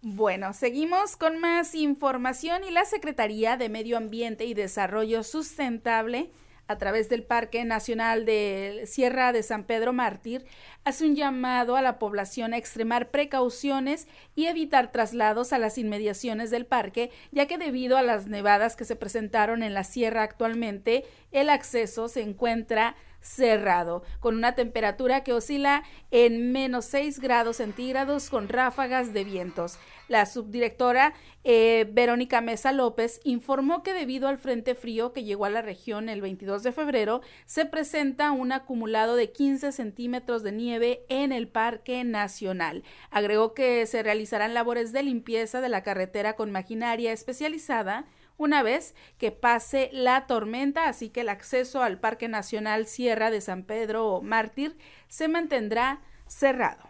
Bueno, 0.00 0.54
seguimos 0.54 1.16
con 1.16 1.38
más 1.38 1.74
información 1.74 2.62
y 2.64 2.70
la 2.70 2.86
Secretaría 2.86 3.58
de 3.58 3.68
Medio 3.68 3.98
Ambiente 3.98 4.46
y 4.46 4.54
Desarrollo 4.54 5.22
Sustentable 5.22 6.30
a 6.68 6.76
través 6.78 7.08
del 7.08 7.24
Parque 7.24 7.64
Nacional 7.64 8.24
de 8.24 8.84
Sierra 8.86 9.32
de 9.32 9.42
San 9.42 9.64
Pedro 9.64 9.92
Mártir, 9.92 10.44
hace 10.84 11.06
un 11.06 11.16
llamado 11.16 11.76
a 11.76 11.82
la 11.82 11.98
población 11.98 12.52
a 12.52 12.58
extremar 12.58 13.10
precauciones 13.10 14.06
y 14.36 14.46
evitar 14.46 14.92
traslados 14.92 15.52
a 15.52 15.58
las 15.58 15.78
inmediaciones 15.78 16.50
del 16.50 16.66
parque, 16.66 17.10
ya 17.32 17.46
que 17.46 17.58
debido 17.58 17.96
a 17.96 18.02
las 18.02 18.26
nevadas 18.26 18.76
que 18.76 18.84
se 18.84 18.96
presentaron 18.96 19.62
en 19.62 19.74
la 19.74 19.82
sierra 19.82 20.22
actualmente, 20.22 21.04
el 21.32 21.48
acceso 21.50 22.08
se 22.08 22.22
encuentra 22.22 22.94
cerrado, 23.20 24.02
con 24.20 24.36
una 24.36 24.54
temperatura 24.54 25.24
que 25.24 25.32
oscila 25.32 25.82
en 26.10 26.52
menos 26.52 26.84
6 26.86 27.20
grados 27.20 27.56
centígrados 27.56 28.30
con 28.30 28.48
ráfagas 28.48 29.12
de 29.12 29.24
vientos. 29.24 29.78
La 30.08 30.24
subdirectora 30.24 31.12
eh, 31.44 31.86
Verónica 31.92 32.40
Mesa 32.40 32.72
López 32.72 33.20
informó 33.24 33.82
que 33.82 33.92
debido 33.92 34.28
al 34.28 34.38
frente 34.38 34.74
frío 34.74 35.12
que 35.12 35.24
llegó 35.24 35.44
a 35.44 35.50
la 35.50 35.60
región 35.60 36.08
el 36.08 36.22
22 36.22 36.62
de 36.62 36.72
febrero, 36.72 37.20
se 37.44 37.66
presenta 37.66 38.30
un 38.32 38.52
acumulado 38.52 39.16
de 39.16 39.30
15 39.32 39.70
centímetros 39.72 40.42
de 40.42 40.52
nieve 40.52 41.04
en 41.08 41.32
el 41.32 41.48
Parque 41.48 42.04
Nacional. 42.04 42.84
Agregó 43.10 43.52
que 43.52 43.84
se 43.86 44.02
realizarán 44.02 44.54
labores 44.54 44.92
de 44.92 45.02
limpieza 45.02 45.60
de 45.60 45.68
la 45.68 45.82
carretera 45.82 46.36
con 46.36 46.50
maquinaria 46.50 47.12
especializada 47.12 48.06
una 48.38 48.62
vez 48.62 48.94
que 49.18 49.32
pase 49.32 49.90
la 49.92 50.26
tormenta, 50.26 50.88
así 50.88 51.10
que 51.10 51.20
el 51.20 51.28
acceso 51.28 51.82
al 51.82 52.00
Parque 52.00 52.28
Nacional 52.28 52.86
Sierra 52.86 53.30
de 53.30 53.42
San 53.42 53.64
Pedro 53.64 54.22
Mártir 54.22 54.78
se 55.08 55.28
mantendrá 55.28 56.00
cerrado. 56.26 56.88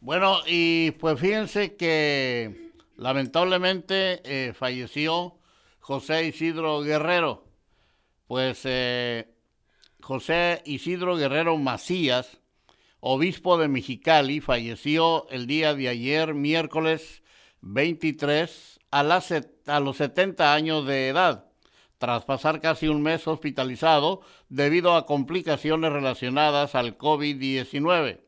Bueno, 0.00 0.38
y 0.46 0.90
pues 0.92 1.18
fíjense 1.18 1.76
que 1.76 2.72
lamentablemente 2.96 4.20
eh, 4.24 4.52
falleció 4.52 5.38
José 5.78 6.26
Isidro 6.26 6.80
Guerrero. 6.82 7.44
Pues 8.26 8.62
eh, 8.64 9.32
José 10.00 10.62
Isidro 10.64 11.16
Guerrero 11.16 11.56
Macías, 11.58 12.40
obispo 12.98 13.56
de 13.58 13.68
Mexicali, 13.68 14.40
falleció 14.40 15.28
el 15.30 15.46
día 15.46 15.74
de 15.74 15.88
ayer, 15.88 16.34
miércoles 16.34 17.22
23, 17.60 18.80
a, 18.90 19.02
a 19.66 19.80
los 19.80 19.96
70 19.96 20.54
años 20.54 20.86
de 20.86 21.08
edad. 21.08 21.46
tras 21.98 22.24
pasar 22.24 22.60
casi 22.60 22.88
un 22.88 23.00
mes 23.00 23.28
hospitalizado 23.28 24.22
debido 24.48 24.96
a 24.96 25.06
complicaciones 25.06 25.92
relacionadas 25.92 26.74
al 26.74 26.98
COVID-19. 26.98 28.18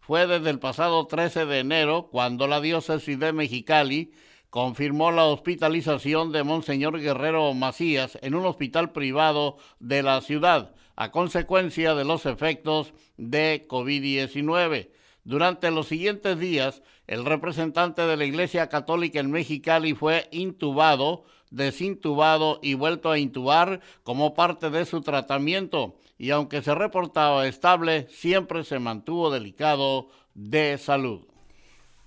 Fue 0.00 0.26
desde 0.26 0.48
el 0.48 0.58
pasado 0.58 1.06
13 1.06 1.44
de 1.44 1.58
enero 1.58 2.08
cuando 2.10 2.46
la 2.46 2.62
diócesis 2.62 3.18
de 3.18 3.34
Mexicali 3.34 4.12
confirmó 4.48 5.12
la 5.12 5.24
hospitalización 5.26 6.32
de 6.32 6.44
Monseñor 6.44 6.98
Guerrero 6.98 7.52
Macías 7.52 8.18
en 8.22 8.34
un 8.34 8.46
hospital 8.46 8.90
privado 8.90 9.58
de 9.78 10.02
la 10.02 10.22
ciudad 10.22 10.74
a 10.96 11.10
consecuencia 11.10 11.94
de 11.94 12.04
los 12.04 12.26
efectos 12.26 12.92
de 13.16 13.66
COVID-19. 13.68 14.90
Durante 15.24 15.70
los 15.70 15.88
siguientes 15.88 16.38
días, 16.38 16.82
el 17.06 17.24
representante 17.24 18.02
de 18.02 18.16
la 18.16 18.24
Iglesia 18.24 18.68
Católica 18.68 19.20
en 19.20 19.30
Mexicali 19.30 19.94
fue 19.94 20.28
intubado, 20.30 21.24
desintubado 21.50 22.58
y 22.62 22.74
vuelto 22.74 23.10
a 23.10 23.18
intubar 23.18 23.80
como 24.02 24.34
parte 24.34 24.70
de 24.70 24.86
su 24.86 25.02
tratamiento, 25.02 25.96
y 26.16 26.30
aunque 26.30 26.62
se 26.62 26.74
reportaba 26.74 27.46
estable, 27.46 28.06
siempre 28.10 28.64
se 28.64 28.78
mantuvo 28.78 29.30
delicado 29.30 30.08
de 30.34 30.78
salud. 30.78 31.22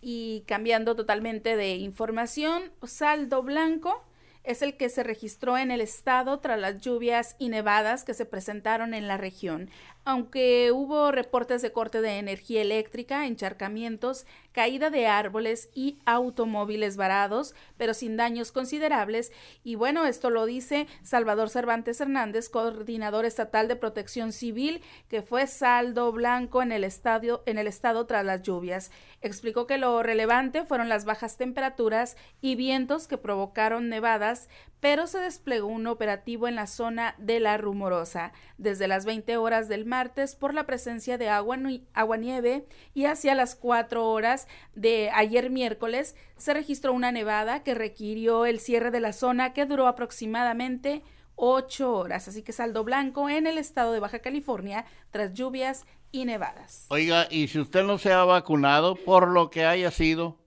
Y 0.01 0.41
cambiando 0.48 0.96
totalmente 0.96 1.55
de 1.55 1.75
información, 1.75 2.72
saldo 2.84 3.41
blanco 3.41 4.03
es 4.43 4.62
el 4.62 4.75
que 4.75 4.89
se 4.89 5.03
registró 5.03 5.58
en 5.58 5.72
el 5.72 5.82
estado 5.82 6.39
tras 6.39 6.60
las 6.60 6.82
lluvias 6.82 7.36
y 7.39 7.50
nevadas 7.50 8.03
que 8.03 8.13
se 8.13 8.25
presentaron 8.25 8.93
en 8.93 9.08
la 9.08 9.17
región. 9.17 9.70
Aunque 10.05 10.72
hubo 10.74 11.13
reportes 11.13 11.62
de 11.62 11.72
corte 11.72 12.01
de 12.01 12.19
energía 12.19 12.62
eléctrica, 12.62 13.25
encharcamientos, 13.25 14.25
caída 14.51 14.89
de 14.89 15.07
árboles 15.07 15.69
y 15.74 15.98
automóviles 16.05 16.98
varados, 16.98 17.55
pero 17.77 17.93
sin 17.93 18.17
daños 18.17 18.51
considerables. 18.51 19.31
Y 19.63 19.75
bueno, 19.75 20.05
esto 20.05 20.29
lo 20.29 20.45
dice 20.45 20.88
Salvador 21.03 21.50
Cervantes 21.50 22.01
Hernández, 22.01 22.50
coordinador 22.50 23.24
estatal 23.24 23.69
de 23.69 23.77
protección 23.77 24.33
civil, 24.33 24.81
que 25.07 25.22
fue 25.22 25.48
saldo 25.48 26.12
blanco 26.12 26.62
en 26.62 26.74
el, 26.74 26.83
estadio, 26.83 27.41
en 27.45 27.57
el 27.57 27.67
estado 27.67 28.05
tras 28.05 28.25
las 28.25 28.41
lluvias. 28.41 28.91
Explicó 29.22 29.67
que 29.67 29.77
lo 29.77 30.03
relevante 30.03 30.65
fueron 30.65 30.89
las 30.89 31.05
bajas 31.05 31.38
temperaturas 31.38 32.17
y 32.41 32.55
vientos 32.55 33.07
que 33.07 33.17
provocaron 33.17 33.88
nevadas, 33.88 34.50
pero 34.83 35.07
se 35.07 35.19
desplegó 35.19 35.67
un 35.67 35.87
operativo 35.87 36.45
en 36.45 36.55
la 36.55 36.67
zona 36.67 37.15
de 37.17 37.39
la 37.39 37.55
Rumorosa 37.55 38.33
desde 38.57 38.89
las 38.89 39.05
20 39.05 39.37
horas 39.37 39.69
del 39.69 39.85
martes 39.85 40.35
por 40.35 40.53
la 40.53 40.65
presencia 40.65 41.17
de 41.17 41.29
agua, 41.29 41.55
nieve 42.17 42.65
y 42.93 43.05
hacia 43.05 43.33
las 43.33 43.55
4 43.55 44.05
horas 44.05 44.45
de 44.75 45.09
ayer 45.11 45.49
miércoles 45.49 46.17
se 46.35 46.53
registró 46.53 46.91
una 46.91 47.13
nevada 47.13 47.63
que 47.63 47.75
requirió 47.75 48.45
el 48.45 48.59
cierre 48.59 48.91
de 48.91 48.99
la 48.99 49.13
zona 49.13 49.53
que 49.53 49.65
duró 49.65 49.88
aproximadamente 49.88 51.01
8 51.36 51.93
horas. 51.93 52.27
Así 52.27 52.41
que 52.41 52.51
saldo 52.51 52.84
blanco 52.84 53.29
en 53.29 53.47
el 53.47 53.58
estado 53.58 53.93
de 53.93 54.01
Baja 54.01 54.19
California 54.19 54.84
tras 55.12 55.34
lluvias 55.34 55.86
y 56.12 56.25
nevadas. 56.25 56.88
Oiga, 56.89 57.27
y 57.31 57.47
si 57.47 57.58
usted 57.58 57.86
no 57.86 57.97
se 57.97 58.12
ha 58.12 58.25
vacunado 58.25 58.95
por 58.95 59.29
lo 59.29 59.49
que 59.49 59.63
haya 59.63 59.91
sido, 59.91 60.42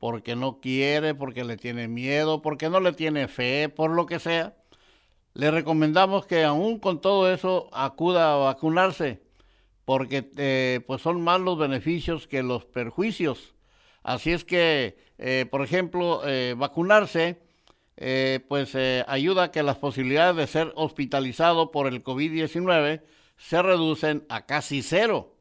porque 0.00 0.34
no 0.34 0.60
quiere, 0.60 1.14
porque 1.14 1.44
le 1.44 1.58
tiene 1.58 1.86
miedo, 1.86 2.42
porque 2.42 2.70
no 2.70 2.80
le 2.80 2.92
tiene 2.92 3.28
fe, 3.28 3.68
por 3.68 3.90
lo 3.90 4.06
que 4.06 4.18
sea, 4.18 4.56
le 5.34 5.50
recomendamos 5.50 6.26
que 6.26 6.42
aún 6.42 6.80
con 6.80 7.00
todo 7.00 7.32
eso 7.32 7.68
acuda 7.72 8.32
a 8.32 8.36
vacunarse, 8.36 9.20
porque 9.84 10.30
eh, 10.36 10.80
pues 10.86 11.02
son 11.02 11.22
más 11.22 11.40
los 11.40 11.58
beneficios 11.58 12.26
que 12.26 12.42
los 12.42 12.64
perjuicios. 12.64 13.54
Así 14.02 14.32
es 14.32 14.44
que, 14.44 14.96
eh, 15.18 15.46
por 15.50 15.62
ejemplo, 15.62 16.22
eh, 16.26 16.54
vacunarse 16.56 17.38
pues 18.48 18.74
ayuda 19.08 19.42
a 19.42 19.50
que 19.50 19.62
las 19.62 19.76
posibilidades 19.76 20.34
de 20.34 20.46
ser 20.46 20.72
hospitalizado 20.74 21.70
por 21.70 21.86
el 21.86 22.02
COVID-19 22.02 23.02
se 23.36 23.60
reducen 23.60 24.24
a 24.30 24.46
casi 24.46 24.80
cero. 24.80 25.34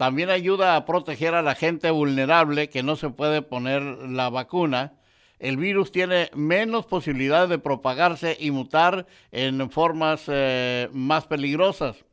También 0.00 0.30
ayuda 0.30 0.76
a 0.76 0.86
proteger 0.86 1.34
a 1.34 1.42
la 1.42 1.54
gente 1.54 1.90
vulnerable 1.90 2.70
que 2.70 2.82
no 2.82 2.96
se 2.96 3.10
puede 3.10 3.42
poner 3.42 3.82
la 3.82 4.30
vacuna. 4.30 4.94
El 5.38 5.58
virus 5.58 5.92
tiene 5.92 6.30
menos 6.32 6.86
posibilidad 6.86 7.46
de 7.46 7.58
propagarse 7.58 8.34
y 8.40 8.50
mutar 8.50 9.06
en 9.30 9.70
formas 9.70 10.22
eh, 10.28 10.88
más 10.94 11.26
peligrosas. 11.26 12.06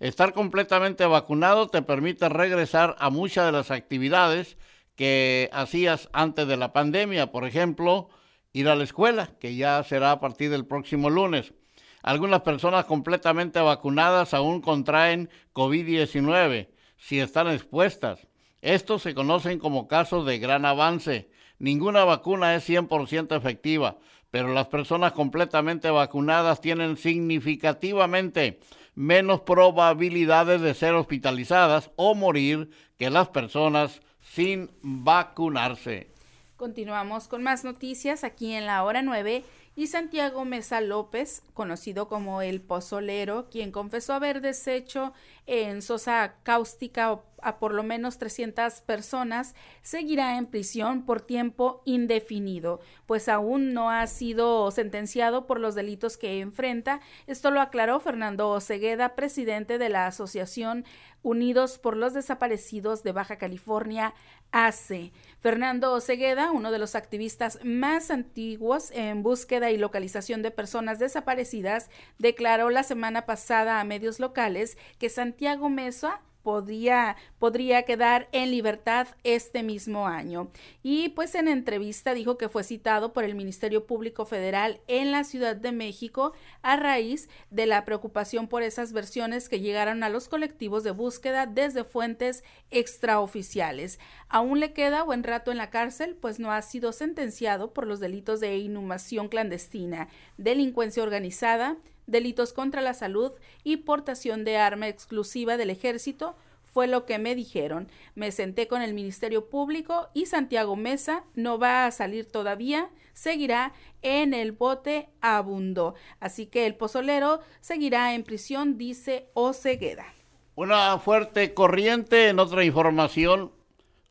Estar 0.00 0.32
completamente 0.32 1.06
vacunado 1.06 1.68
te 1.68 1.80
permite 1.80 2.28
regresar 2.28 2.96
a 2.98 3.08
muchas 3.08 3.46
de 3.46 3.52
las 3.52 3.70
actividades 3.70 4.56
que 4.96 5.48
hacías 5.52 6.08
antes 6.12 6.48
de 6.48 6.56
la 6.56 6.72
pandemia. 6.72 7.30
Por 7.30 7.44
ejemplo, 7.44 8.08
ir 8.52 8.68
a 8.68 8.74
la 8.74 8.82
escuela, 8.82 9.30
que 9.38 9.54
ya 9.54 9.80
será 9.84 10.10
a 10.10 10.18
partir 10.18 10.50
del 10.50 10.66
próximo 10.66 11.08
lunes. 11.08 11.54
Algunas 12.02 12.40
personas 12.40 12.86
completamente 12.86 13.60
vacunadas 13.60 14.34
aún 14.34 14.60
contraen 14.60 15.30
COVID-19 15.52 16.70
si 16.98 17.20
están 17.20 17.48
expuestas. 17.48 18.26
Estos 18.60 19.02
se 19.02 19.14
conocen 19.14 19.58
como 19.58 19.88
casos 19.88 20.26
de 20.26 20.38
gran 20.38 20.64
avance. 20.64 21.30
Ninguna 21.58 22.04
vacuna 22.04 22.54
es 22.54 22.68
100% 22.68 23.36
efectiva, 23.36 23.98
pero 24.30 24.52
las 24.52 24.66
personas 24.66 25.12
completamente 25.12 25.90
vacunadas 25.90 26.60
tienen 26.60 26.96
significativamente 26.96 28.60
menos 28.94 29.40
probabilidades 29.42 30.60
de 30.60 30.74
ser 30.74 30.94
hospitalizadas 30.94 31.90
o 31.96 32.14
morir 32.14 32.70
que 32.98 33.10
las 33.10 33.28
personas 33.28 34.02
sin 34.20 34.70
vacunarse. 34.82 36.10
Continuamos 36.56 37.28
con 37.28 37.44
más 37.44 37.62
noticias 37.62 38.24
aquí 38.24 38.52
en 38.52 38.66
la 38.66 38.82
hora 38.82 39.02
9 39.02 39.44
y 39.78 39.86
Santiago 39.86 40.44
Mesa 40.44 40.80
López, 40.80 41.44
conocido 41.54 42.08
como 42.08 42.42
el 42.42 42.60
Pozolero, 42.60 43.48
quien 43.48 43.70
confesó 43.70 44.12
haber 44.12 44.40
deshecho 44.40 45.12
en 45.46 45.82
sosa 45.82 46.34
cáustica 46.42 47.20
a 47.40 47.58
por 47.60 47.72
lo 47.72 47.84
menos 47.84 48.18
300 48.18 48.80
personas, 48.80 49.54
seguirá 49.82 50.36
en 50.36 50.46
prisión 50.46 51.06
por 51.06 51.20
tiempo 51.20 51.82
indefinido, 51.84 52.80
pues 53.06 53.28
aún 53.28 53.72
no 53.72 53.90
ha 53.90 54.04
sido 54.08 54.68
sentenciado 54.72 55.46
por 55.46 55.60
los 55.60 55.76
delitos 55.76 56.16
que 56.16 56.40
enfrenta. 56.40 57.00
Esto 57.28 57.52
lo 57.52 57.60
aclaró 57.60 58.00
Fernando 58.00 58.48
Ocegueda, 58.50 59.14
presidente 59.14 59.78
de 59.78 59.90
la 59.90 60.08
Asociación 60.08 60.84
Unidos 61.22 61.78
por 61.78 61.96
los 61.96 62.14
Desaparecidos 62.14 63.02
de 63.02 63.12
Baja 63.12 63.38
California, 63.38 64.14
AC. 64.52 65.12
Fernando 65.40 65.92
Ocegueda, 65.92 66.50
uno 66.50 66.72
de 66.72 66.78
los 66.78 66.94
activistas 66.94 67.60
más 67.62 68.10
antiguos 68.10 68.90
en 68.90 69.22
búsqueda 69.22 69.70
y 69.70 69.76
localización 69.76 70.42
de 70.42 70.50
personas 70.50 70.98
desaparecidas, 70.98 71.90
declaró 72.18 72.70
la 72.70 72.82
semana 72.82 73.24
pasada 73.24 73.80
a 73.80 73.84
medios 73.84 74.18
locales 74.18 74.76
que 74.98 75.10
Santiago 75.10 75.68
Mesa 75.68 76.20
podría, 76.48 77.14
podría 77.38 77.82
quedar 77.82 78.26
en 78.32 78.50
libertad 78.50 79.06
este 79.22 79.62
mismo 79.62 80.06
año. 80.06 80.50
Y 80.82 81.10
pues 81.10 81.34
en 81.34 81.46
entrevista 81.46 82.14
dijo 82.14 82.38
que 82.38 82.48
fue 82.48 82.64
citado 82.64 83.12
por 83.12 83.24
el 83.24 83.34
Ministerio 83.34 83.84
Público 83.84 84.24
Federal 84.24 84.80
en 84.86 85.12
la 85.12 85.24
Ciudad 85.24 85.56
de 85.56 85.72
México 85.72 86.32
a 86.62 86.76
raíz 86.76 87.28
de 87.50 87.66
la 87.66 87.84
preocupación 87.84 88.48
por 88.48 88.62
esas 88.62 88.94
versiones 88.94 89.50
que 89.50 89.60
llegaron 89.60 90.02
a 90.02 90.08
los 90.08 90.26
colectivos 90.26 90.84
de 90.84 90.92
búsqueda 90.92 91.44
desde 91.44 91.84
fuentes 91.84 92.42
extraoficiales. 92.70 93.98
Aún 94.30 94.58
le 94.58 94.72
queda 94.72 95.02
buen 95.02 95.24
rato 95.24 95.50
en 95.50 95.58
la 95.58 95.68
cárcel, 95.68 96.16
pues 96.16 96.40
no 96.40 96.50
ha 96.50 96.62
sido 96.62 96.94
sentenciado 96.94 97.74
por 97.74 97.86
los 97.86 98.00
delitos 98.00 98.40
de 98.40 98.56
inhumación 98.56 99.28
clandestina, 99.28 100.08
delincuencia 100.38 101.02
organizada, 101.02 101.76
delitos 102.08 102.52
contra 102.52 102.82
la 102.82 102.94
salud 102.94 103.32
y 103.62 103.76
portación 103.78 104.44
de 104.44 104.56
arma 104.56 104.88
exclusiva 104.88 105.56
del 105.56 105.70
ejército, 105.70 106.34
fue 106.64 106.86
lo 106.86 107.06
que 107.06 107.18
me 107.18 107.34
dijeron. 107.34 107.88
Me 108.14 108.30
senté 108.32 108.68
con 108.68 108.82
el 108.82 108.94
Ministerio 108.94 109.48
Público 109.48 110.08
y 110.14 110.26
Santiago 110.26 110.76
Mesa 110.76 111.24
no 111.34 111.58
va 111.58 111.86
a 111.86 111.90
salir 111.90 112.26
todavía, 112.26 112.90
seguirá 113.14 113.72
en 114.02 114.34
el 114.34 114.52
bote 114.52 115.08
abundo. 115.20 115.94
Así 116.20 116.46
que 116.46 116.66
el 116.66 116.74
pozolero 116.74 117.40
seguirá 117.60 118.14
en 118.14 118.22
prisión, 118.22 118.78
dice 118.78 119.28
Ocegueda. 119.34 120.06
Una 120.54 120.98
fuerte 120.98 121.54
corriente, 121.54 122.28
en 122.28 122.38
otra 122.38 122.64
información, 122.64 123.52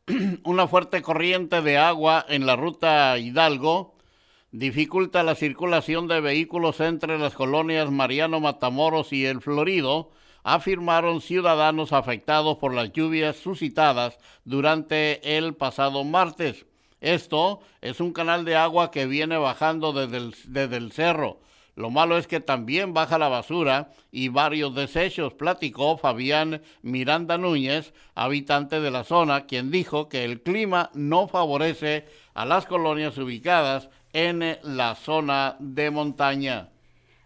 una 0.44 0.68
fuerte 0.68 1.02
corriente 1.02 1.62
de 1.62 1.78
agua 1.78 2.26
en 2.28 2.46
la 2.46 2.56
ruta 2.56 3.18
Hidalgo 3.18 3.97
dificulta 4.52 5.24
la 5.24 5.36
circulación 5.36 6.08
de 6.08 6.22
vehículos 6.22 6.80
entre 6.80 7.18
las 7.20 7.34
colonias 7.34 7.92
Mariano 7.92 8.40
Matamoros 8.40 9.14
y 9.14 9.26
El 9.26 9.42
Florido, 9.42 10.12
afirmaron 10.44 11.20
ciudadanos 11.20 11.92
afectados 11.92 12.58
por 12.58 12.74
las 12.74 12.94
lluvias 12.94 13.36
suscitadas 13.36 14.18
durante 14.46 15.38
el 15.38 15.56
pasado 15.56 16.06
martes. 16.06 16.66
Esto 17.02 17.60
es 17.82 18.00
un 18.00 18.14
canal 18.14 18.46
de 18.46 18.56
agua 18.56 18.90
que 18.90 19.06
viene 19.06 19.38
bajando 19.38 19.92
desde 19.92 20.78
el, 20.78 20.92
cerro. 20.94 21.42
Lo 21.76 21.92
malo 21.92 22.18
es 22.18 22.28
que 22.28 22.40
también 22.40 22.94
baja 22.94 23.20
la 23.20 23.28
basura 23.28 23.92
y 24.10 24.30
varios 24.30 24.74
desechos, 24.74 25.34
platicó 25.34 25.98
Fabián 25.98 26.64
Miranda 26.82 27.38
Núñez, 27.38 27.94
habitante 28.16 28.80
de 28.80 28.90
la 28.90 29.04
zona, 29.04 29.46
quien 29.46 29.70
dijo 29.70 30.08
que 30.08 30.24
el 30.24 30.42
clima 30.42 30.90
no 30.96 31.28
favorece 31.28 32.06
a 32.34 32.46
las 32.46 32.66
colonias 32.66 33.18
ubicadas 33.18 33.90
en 34.18 34.58
la 34.64 34.96
zona 34.96 35.58
de 35.60 35.92
montaña. 35.92 36.70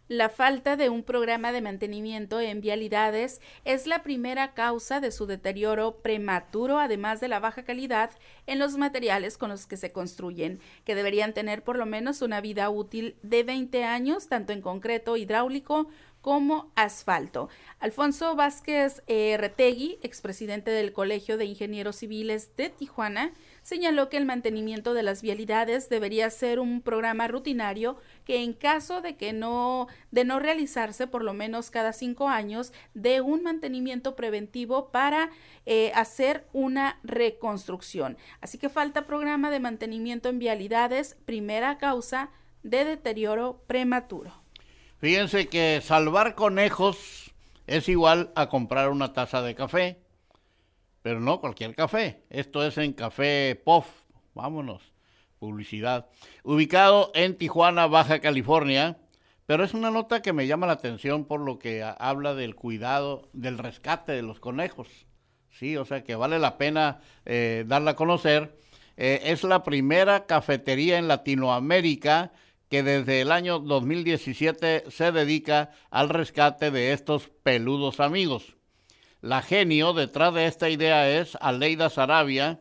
La 0.09 0.27
falta 0.27 0.75
de 0.75 0.89
un 0.89 1.03
programa 1.03 1.53
de 1.53 1.61
mantenimiento 1.61 2.41
en 2.41 2.59
vialidades 2.59 3.39
es 3.63 3.87
la 3.87 4.03
primera 4.03 4.53
causa 4.53 4.99
de 4.99 5.11
su 5.11 5.25
deterioro 5.25 6.01
prematuro, 6.01 6.79
además 6.79 7.21
de 7.21 7.29
la 7.29 7.39
baja 7.39 7.63
calidad 7.63 8.11
en 8.45 8.59
los 8.59 8.75
materiales 8.75 9.37
con 9.37 9.51
los 9.51 9.67
que 9.67 9.77
se 9.77 9.93
construyen, 9.93 10.59
que 10.83 10.93
deberían 10.93 11.33
tener 11.33 11.63
por 11.63 11.77
lo 11.77 11.85
menos 11.85 12.21
una 12.21 12.41
vida 12.41 12.69
útil 12.69 13.15
de 13.23 13.43
20 13.43 13.85
años, 13.85 14.27
tanto 14.27 14.51
en 14.51 14.61
concreto 14.61 15.15
hidráulico 15.15 15.87
como 16.19 16.73
asfalto. 16.75 17.47
Alfonso 17.79 18.35
Vázquez 18.35 19.01
eh, 19.07 19.37
Retegui, 19.39 19.97
expresidente 20.03 20.71
del 20.71 20.91
Colegio 20.91 21.37
de 21.37 21.45
Ingenieros 21.45 21.95
Civiles 21.95 22.55
de 22.57 22.69
Tijuana, 22.69 23.31
señaló 23.63 24.09
que 24.09 24.17
el 24.17 24.25
mantenimiento 24.25 24.93
de 24.93 25.03
las 25.03 25.21
vialidades 25.21 25.89
debería 25.89 26.29
ser 26.29 26.59
un 26.59 26.81
programa 26.81 27.27
rutinario 27.27 27.97
que 28.25 28.43
en 28.43 28.53
caso 28.53 29.01
de 29.01 29.15
que 29.15 29.33
no 29.33 29.87
de 30.11 30.25
no 30.25 30.39
realizarse 30.39 31.07
por 31.07 31.23
lo 31.23 31.33
menos 31.33 31.71
cada 31.71 31.93
cinco 31.93 32.29
años 32.29 32.73
de 32.93 33.21
un 33.21 33.43
mantenimiento 33.43 34.15
preventivo 34.15 34.89
para 34.91 35.29
eh, 35.65 35.91
hacer 35.95 36.47
una 36.53 36.99
reconstrucción. 37.03 38.17
Así 38.41 38.57
que 38.57 38.69
falta 38.69 39.05
programa 39.05 39.51
de 39.51 39.59
mantenimiento 39.59 40.29
en 40.29 40.39
vialidades, 40.39 41.17
primera 41.25 41.77
causa 41.77 42.29
de 42.63 42.85
deterioro 42.85 43.63
prematuro. 43.67 44.33
Fíjense 44.99 45.47
que 45.47 45.81
salvar 45.83 46.35
conejos 46.35 47.33
es 47.67 47.89
igual 47.89 48.31
a 48.35 48.49
comprar 48.49 48.89
una 48.89 49.13
taza 49.13 49.41
de 49.41 49.55
café 49.55 49.97
pero 51.01 51.19
no 51.19 51.39
cualquier 51.39 51.75
café. 51.75 52.23
Esto 52.29 52.65
es 52.65 52.77
en 52.77 52.93
Café 52.93 53.59
POF. 53.63 53.87
Vámonos. 54.33 54.81
Publicidad. 55.39 56.07
Ubicado 56.43 57.11
en 57.15 57.37
Tijuana, 57.37 57.87
Baja 57.87 58.19
California. 58.19 58.99
Pero 59.45 59.63
es 59.63 59.73
una 59.73 59.91
nota 59.91 60.21
que 60.21 60.33
me 60.33 60.47
llama 60.47 60.67
la 60.67 60.73
atención 60.73 61.25
por 61.25 61.41
lo 61.41 61.59
que 61.59 61.83
habla 61.83 62.35
del 62.35 62.55
cuidado, 62.55 63.29
del 63.33 63.57
rescate 63.57 64.11
de 64.13 64.21
los 64.21 64.39
conejos. 64.39 64.87
Sí, 65.49 65.75
o 65.75 65.83
sea 65.83 66.03
que 66.03 66.15
vale 66.15 66.39
la 66.39 66.57
pena 66.57 67.01
eh, 67.25 67.65
darla 67.67 67.91
a 67.91 67.95
conocer. 67.95 68.55
Eh, 68.97 69.19
es 69.25 69.43
la 69.43 69.63
primera 69.63 70.25
cafetería 70.25 70.97
en 70.97 71.07
Latinoamérica 71.07 72.31
que 72.69 72.83
desde 72.83 73.21
el 73.21 73.31
año 73.31 73.59
2017 73.59 74.85
se 74.89 75.11
dedica 75.11 75.71
al 75.89 76.07
rescate 76.07 76.71
de 76.71 76.93
estos 76.93 77.29
peludos 77.43 77.99
amigos. 77.99 78.55
La 79.21 79.43
genio 79.43 79.93
detrás 79.93 80.33
de 80.33 80.47
esta 80.47 80.67
idea 80.71 81.07
es 81.07 81.37
Aleida 81.39 81.91
Sarabia, 81.91 82.59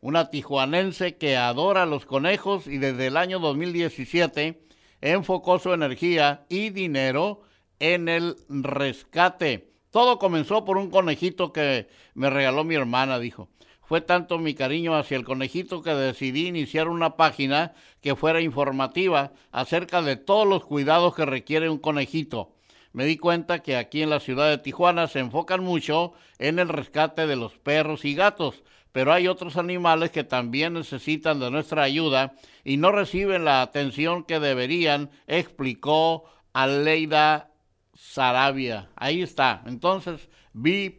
una 0.00 0.28
tijuanense 0.28 1.16
que 1.16 1.36
adora 1.36 1.86
los 1.86 2.04
conejos 2.04 2.66
y 2.66 2.78
desde 2.78 3.06
el 3.06 3.16
año 3.16 3.38
2017 3.38 4.60
enfocó 5.02 5.60
su 5.60 5.72
energía 5.72 6.46
y 6.48 6.70
dinero 6.70 7.42
en 7.78 8.08
el 8.08 8.36
rescate. 8.48 9.70
Todo 9.92 10.18
comenzó 10.18 10.64
por 10.64 10.78
un 10.78 10.90
conejito 10.90 11.52
que 11.52 11.86
me 12.14 12.28
regaló 12.28 12.64
mi 12.64 12.74
hermana, 12.74 13.20
dijo. 13.20 13.48
Fue 13.80 14.00
tanto 14.00 14.38
mi 14.38 14.54
cariño 14.54 14.96
hacia 14.96 15.16
el 15.16 15.24
conejito 15.24 15.80
que 15.80 15.94
decidí 15.94 16.48
iniciar 16.48 16.88
una 16.88 17.16
página 17.16 17.72
que 18.00 18.16
fuera 18.16 18.40
informativa 18.40 19.32
acerca 19.52 20.02
de 20.02 20.16
todos 20.16 20.46
los 20.46 20.64
cuidados 20.64 21.14
que 21.14 21.24
requiere 21.24 21.70
un 21.70 21.78
conejito 21.78 22.50
me 22.92 23.04
di 23.04 23.16
cuenta 23.16 23.60
que 23.60 23.76
aquí 23.76 24.02
en 24.02 24.10
la 24.10 24.20
ciudad 24.20 24.48
de 24.48 24.58
Tijuana 24.58 25.06
se 25.06 25.20
enfocan 25.20 25.62
mucho 25.62 26.12
en 26.38 26.58
el 26.58 26.68
rescate 26.68 27.26
de 27.26 27.36
los 27.36 27.56
perros 27.58 28.04
y 28.04 28.14
gatos, 28.14 28.62
pero 28.92 29.12
hay 29.12 29.28
otros 29.28 29.56
animales 29.56 30.10
que 30.10 30.24
también 30.24 30.72
necesitan 30.72 31.38
de 31.38 31.50
nuestra 31.50 31.84
ayuda 31.84 32.34
y 32.64 32.76
no 32.76 32.90
reciben 32.90 33.44
la 33.44 33.62
atención 33.62 34.24
que 34.24 34.40
deberían, 34.40 35.10
explicó 35.28 36.24
Aleida 36.52 37.50
Sarabia. 37.94 38.90
Ahí 38.96 39.22
está. 39.22 39.62
Entonces, 39.66 40.28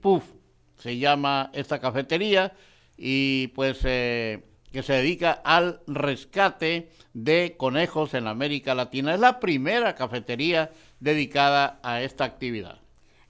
Puff 0.02 0.24
se 0.78 0.98
llama 0.98 1.50
esta 1.54 1.80
cafetería 1.80 2.54
y 2.98 3.48
pues 3.48 3.80
eh, 3.84 4.46
que 4.72 4.84
se 4.84 4.94
dedica 4.94 5.32
al 5.44 5.82
rescate 5.88 6.90
de 7.14 7.56
conejos 7.58 8.14
en 8.14 8.28
América 8.28 8.74
Latina. 8.74 9.14
Es 9.14 9.20
la 9.20 9.40
primera 9.40 9.96
cafetería 9.96 10.72
dedicada 11.02 11.80
a 11.84 12.02
esta 12.02 12.24
actividad. 12.24 12.82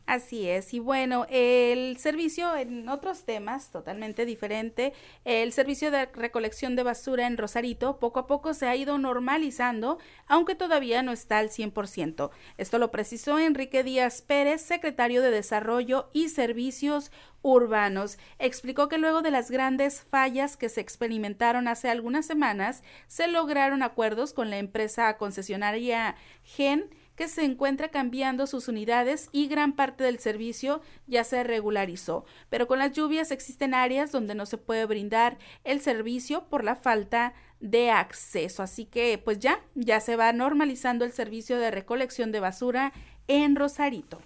Así 0.08 0.50
es, 0.50 0.74
y 0.74 0.80
bueno, 0.80 1.26
el 1.30 1.96
servicio 1.96 2.58
en 2.58 2.90
otros 2.90 3.24
temas 3.24 3.72
totalmente 3.72 4.26
diferente, 4.26 4.92
el 5.24 5.54
servicio 5.54 5.90
de 5.90 6.08
recolección 6.08 6.76
de 6.76 6.84
basura 6.84 7.28
en 7.28 7.38
Rosarito 7.38 7.98
poco 7.98 8.20
a 8.20 8.28
poco 8.28 8.54
se 8.54 8.68
ha 8.68 8.76
ido 8.76 8.98
normalizando, 8.98 10.00
aunque 10.28 10.56
todavía 10.56 11.02
no 11.02 11.14
está 11.14 11.38
al 11.38 11.50
100%. 11.50 12.30
Esto 12.58 12.78
lo 12.78 12.92
precisó 12.92 13.40
Enrique 13.40 13.86
Díaz 13.86 14.22
Pérez, 14.22 14.62
secretario 14.62 15.22
de 15.22 15.32
Desarrollo 15.32 16.10
y 16.12 16.28
Servicios 16.28 17.10
urbanos. 17.42 18.18
Explicó 18.38 18.90
que 18.90 18.98
luego 18.98 19.22
de 19.22 19.32
las 19.32 19.50
grandes 19.50 20.02
fallas 20.02 20.58
que 20.58 20.68
se 20.68 20.82
experimentaron 20.82 21.70
hace 21.70 21.90
algunas 21.90 22.26
semanas, 22.26 22.84
se 23.08 23.28
lograron 23.28 23.82
acuerdos 23.82 24.34
con 24.34 24.50
la 24.50 24.58
empresa 24.58 25.16
concesionaria 25.16 26.16
GEN 26.44 26.90
que 27.22 27.28
se 27.28 27.44
encuentra 27.44 27.90
cambiando 27.90 28.48
sus 28.48 28.68
unidades 28.68 29.30
y 29.32 29.46
gran 29.46 29.74
parte 29.74 30.04
del 30.04 30.18
servicio 30.18 30.82
ya 31.06 31.24
se 31.24 31.44
regularizó. 31.44 32.26
Pero 32.50 32.66
con 32.66 32.80
las 32.80 32.94
lluvias 32.94 33.30
existen 33.30 33.76
áreas 33.76 34.12
donde 34.12 34.34
no 34.34 34.48
se 34.48 34.58
puede 34.58 34.88
brindar 34.88 35.38
el 35.64 35.82
servicio 35.82 36.46
por 36.50 36.64
la 36.64 36.76
falta 36.76 37.36
de 37.60 37.92
acceso. 37.92 38.64
Así 38.64 38.86
que 38.86 39.20
pues 39.24 39.38
ya, 39.38 39.60
ya 39.76 40.00
se 40.00 40.16
va 40.16 40.34
normalizando 40.34 41.06
el 41.06 41.12
servicio 41.12 41.60
de 41.60 41.70
recolección 41.70 42.32
de 42.32 42.40
basura 42.40 42.92
en 43.28 43.56
Rosarito. 43.56 44.20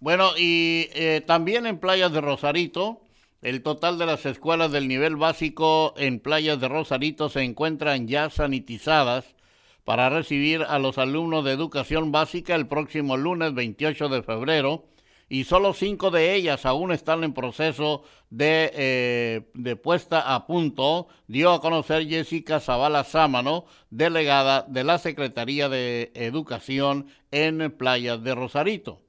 Bueno, 0.00 0.32
y 0.36 0.88
eh, 0.94 1.22
también 1.24 1.64
en 1.66 1.78
playas 1.78 2.12
de 2.12 2.22
Rosarito, 2.22 3.02
el 3.40 3.62
total 3.62 3.98
de 3.98 4.06
las 4.06 4.26
escuelas 4.26 4.72
del 4.72 4.88
nivel 4.88 5.14
básico 5.14 5.94
en 5.96 6.18
playas 6.18 6.60
de 6.60 6.66
Rosarito 6.66 7.28
se 7.28 7.42
encuentran 7.42 8.08
ya 8.08 8.30
sanitizadas 8.30 9.32
para 9.84 10.10
recibir 10.10 10.62
a 10.62 10.78
los 10.78 10.98
alumnos 10.98 11.44
de 11.44 11.52
educación 11.52 12.12
básica 12.12 12.54
el 12.54 12.66
próximo 12.66 13.16
lunes 13.16 13.54
28 13.54 14.08
de 14.08 14.22
febrero 14.22 14.84
y 15.28 15.44
solo 15.44 15.72
cinco 15.72 16.10
de 16.10 16.34
ellas 16.34 16.66
aún 16.66 16.92
están 16.92 17.24
en 17.24 17.32
proceso 17.32 18.02
de, 18.28 18.70
eh, 18.74 19.40
de 19.54 19.76
puesta 19.76 20.34
a 20.34 20.46
punto, 20.46 21.08
dio 21.26 21.52
a 21.52 21.60
conocer 21.62 22.06
Jessica 22.06 22.60
Zavala 22.60 23.02
Sámano, 23.02 23.64
delegada 23.88 24.66
de 24.68 24.84
la 24.84 24.98
Secretaría 24.98 25.70
de 25.70 26.12
Educación 26.14 27.06
en 27.30 27.70
Playas 27.72 28.22
de 28.22 28.34
Rosarito. 28.34 29.00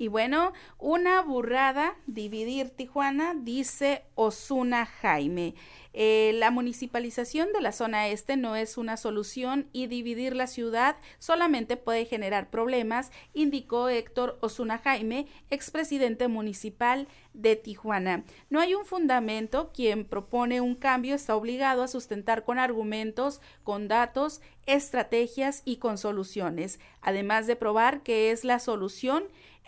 Y 0.00 0.08
bueno, 0.08 0.54
una 0.78 1.20
burrada 1.20 1.94
dividir 2.06 2.70
Tijuana, 2.70 3.34
dice 3.34 4.02
Osuna 4.14 4.86
Jaime. 4.86 5.54
Eh, 5.92 6.32
la 6.36 6.50
municipalización 6.50 7.52
de 7.52 7.60
la 7.60 7.72
zona 7.72 8.08
este 8.08 8.38
no 8.38 8.56
es 8.56 8.78
una 8.78 8.96
solución 8.96 9.68
y 9.72 9.88
dividir 9.88 10.36
la 10.36 10.46
ciudad 10.46 10.96
solamente 11.18 11.76
puede 11.76 12.06
generar 12.06 12.48
problemas, 12.48 13.10
indicó 13.34 13.90
Héctor 13.90 14.38
Osuna 14.40 14.78
Jaime, 14.78 15.26
expresidente 15.50 16.28
municipal 16.28 17.06
de 17.34 17.56
Tijuana. 17.56 18.24
No 18.50 18.60
hay 18.60 18.74
un 18.74 18.86
fundamento, 18.86 19.70
quien 19.74 20.04
propone 20.04 20.60
un 20.60 20.76
cambio 20.76 21.14
está 21.14 21.36
obligado 21.36 21.82
a 21.82 21.88
sustentar 21.88 22.44
con 22.44 22.58
argumentos, 22.58 23.40
con 23.64 23.88
datos, 23.88 24.40
estrategias 24.66 25.62
y 25.64 25.76
con 25.76 25.98
soluciones, 25.98 26.78
además 27.02 27.46
de 27.46 27.56
probar 27.56 28.02
que 28.02 28.30
es 28.30 28.44
la 28.44 28.60
solución, 28.60 29.24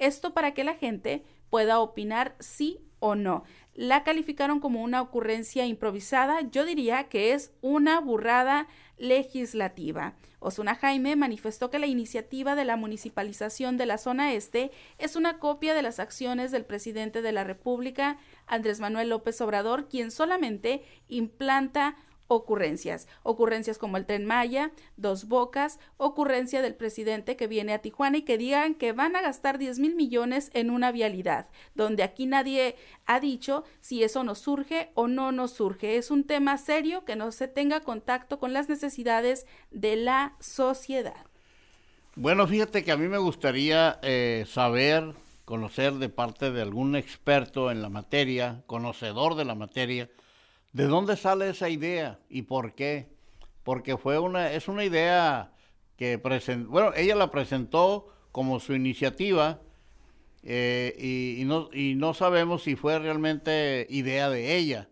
esto 0.07 0.35
para 0.35 0.55
que 0.55 0.65
la 0.65 0.75
gente 0.75 1.25
pueda 1.51 1.81
opinar 1.81 2.35
sí 2.39 2.81
o 2.99 3.15
no 3.15 3.45
la 3.75 4.05
calificaron 4.05 4.61
como 4.61 4.83
una 4.83 5.01
ocurrencia 5.01 5.67
improvisada, 5.67 6.43
yo 6.51 6.65
diría 6.65 7.05
que 7.05 7.33
es 7.33 7.53
una 7.63 8.01
burrada 8.01 8.69
legislativa. 8.99 10.15
Osuna 10.41 10.75
Jaime 10.75 11.17
manifestó 11.17 11.71
que 11.71 11.79
la 11.79 11.87
iniciativa 11.87 12.55
de 12.55 12.65
la 12.65 12.77
municipalización 12.77 13.79
de 13.79 13.87
la 13.87 13.97
zona 13.97 14.35
este 14.35 14.73
es 14.99 15.17
una 15.17 15.39
copia 15.39 15.73
de 15.75 15.83
las 15.83 16.01
acciones 16.01 16.51
del 16.51 16.65
presidente 16.65 17.23
de 17.23 17.33
la 17.33 17.45
República, 17.45 18.19
Andrés 18.47 18.81
Manuel 18.81 19.09
López 19.09 19.41
Obrador, 19.41 19.89
quien 19.89 20.11
solamente 20.11 20.83
implanta 21.09 21.97
ocurrencias. 22.33 23.09
Ocurrencias 23.23 23.79
como 23.79 23.97
el 23.97 24.07
tren 24.07 24.25
Maya, 24.25 24.73
Dos 24.97 25.29
Bocas, 25.29 25.79
ocurrencia 25.97 26.63
del 26.63 26.75
presidente 26.75 27.37
que 27.37 27.47
viene 27.47 27.73
a 27.73 27.81
Tijuana 27.81 28.19
y 28.19 28.23
que 28.23 28.39
digan 28.39 28.75
que 28.75 28.93
van 28.93 29.17
a 29.17 29.23
gastar 29.23 29.59
10 29.59 29.79
mil 29.79 29.95
millones 29.95 30.51
en 30.55 30.71
una 30.71 30.93
vialidad, 30.93 31.49
donde 31.75 32.03
aquí 32.03 32.27
nadie 32.27 32.77
ha 33.07 33.21
dicho 33.21 33.65
si 33.81 34.03
eso 34.03 34.25
nos 34.25 34.39
surge 34.39 34.91
o 34.95 35.09
no 35.09 35.33
nos 35.33 35.53
surge. 35.53 35.97
Es 35.97 36.11
un 36.11 36.25
tema 36.25 36.59
serio 36.59 37.05
que 37.05 37.17
no 37.17 37.33
se 37.33 37.49
tenga 37.49 37.81
contacto 37.81 38.39
con 38.39 38.53
las 38.53 38.69
necesidades 38.69 39.47
de 39.71 39.97
la 39.97 40.37
sociedad. 40.41 41.27
Bueno, 42.15 42.47
fíjate 42.47 42.85
que 42.85 42.93
a 42.93 42.97
mí 42.97 43.09
me 43.09 43.19
gustaría 43.19 43.99
eh, 44.03 44.45
saber, 44.47 45.15
conocer 45.47 45.95
de 45.95 46.11
parte 46.11 46.51
de 46.51 46.61
algún 46.61 46.95
experto 46.95 47.71
en 47.71 47.81
la 47.81 47.89
materia, 47.89 48.63
conocedor 48.67 49.35
de 49.35 49.47
la 49.47 49.55
materia, 49.55 50.11
¿De 50.73 50.87
dónde 50.87 51.17
sale 51.17 51.51
esa 51.51 51.69
idea 51.69 52.19
y 52.31 52.43
por 52.43 52.75
qué? 52.75 53.09
Porque 53.63 53.99
fue 53.99 54.19
una, 54.19 54.53
es 54.53 54.69
una 54.69 54.85
idea 54.85 55.53
que 55.97 56.19
presentó, 56.19 56.71
bueno, 56.71 56.93
ella 56.97 57.15
la 57.15 57.31
presentó 57.31 58.09
como 58.33 58.59
su 58.59 58.75
iniciativa 58.75 59.61
eh, 60.43 61.37
y, 61.39 61.45
no, 61.45 61.69
y 61.75 61.95
no 61.95 62.15
sabemos 62.15 62.63
si 62.63 62.75
fue 62.75 62.99
realmente 62.99 63.87
idea 63.91 64.31
de 64.31 64.57
ella, 64.57 64.89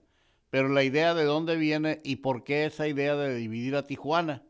pero 0.50 0.68
la 0.68 0.84
idea 0.84 1.14
de 1.14 1.24
dónde 1.24 1.56
viene 1.56 2.00
y 2.04 2.16
por 2.16 2.44
qué 2.44 2.66
esa 2.66 2.86
idea 2.86 3.16
de 3.16 3.34
dividir 3.34 3.74
a 3.74 3.86
Tijuana, 3.86 4.42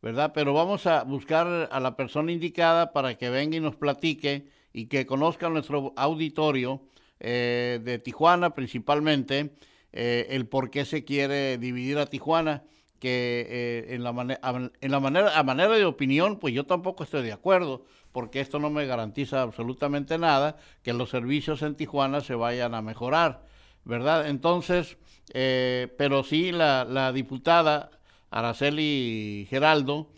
¿verdad? 0.00 0.30
Pero 0.32 0.54
vamos 0.54 0.86
a 0.86 1.02
buscar 1.02 1.68
a 1.70 1.80
la 1.80 1.96
persona 1.96 2.30
indicada 2.30 2.92
para 2.92 3.18
que 3.18 3.28
venga 3.28 3.56
y 3.56 3.60
nos 3.60 3.74
platique 3.74 4.46
y 4.72 4.86
que 4.86 5.04
conozca 5.04 5.48
nuestro 5.48 5.92
auditorio 5.96 6.80
eh, 7.18 7.80
de 7.82 7.98
Tijuana 7.98 8.54
principalmente, 8.54 9.50
eh, 9.92 10.28
el 10.30 10.46
por 10.46 10.70
qué 10.70 10.84
se 10.84 11.04
quiere 11.04 11.58
dividir 11.58 11.98
a 11.98 12.06
Tijuana, 12.06 12.64
que 12.98 13.46
eh, 13.48 13.94
en, 13.94 14.02
la 14.04 14.70
en 14.80 14.90
la 14.90 15.00
manera, 15.00 15.38
a 15.38 15.42
manera 15.42 15.74
de 15.74 15.84
opinión, 15.84 16.38
pues 16.38 16.52
yo 16.54 16.66
tampoco 16.66 17.04
estoy 17.04 17.22
de 17.22 17.32
acuerdo, 17.32 17.86
porque 18.12 18.40
esto 18.40 18.58
no 18.58 18.70
me 18.70 18.86
garantiza 18.86 19.42
absolutamente 19.42 20.18
nada 20.18 20.58
que 20.82 20.92
los 20.92 21.10
servicios 21.10 21.62
en 21.62 21.76
Tijuana 21.76 22.20
se 22.20 22.34
vayan 22.34 22.74
a 22.74 22.82
mejorar, 22.82 23.46
¿verdad? 23.84 24.28
Entonces, 24.28 24.98
pero 25.32 26.24
sí 26.24 26.52
la, 26.52 26.84
la 26.84 27.12
diputada 27.12 27.90
Araceli 28.30 29.46
Geraldo, 29.50 30.08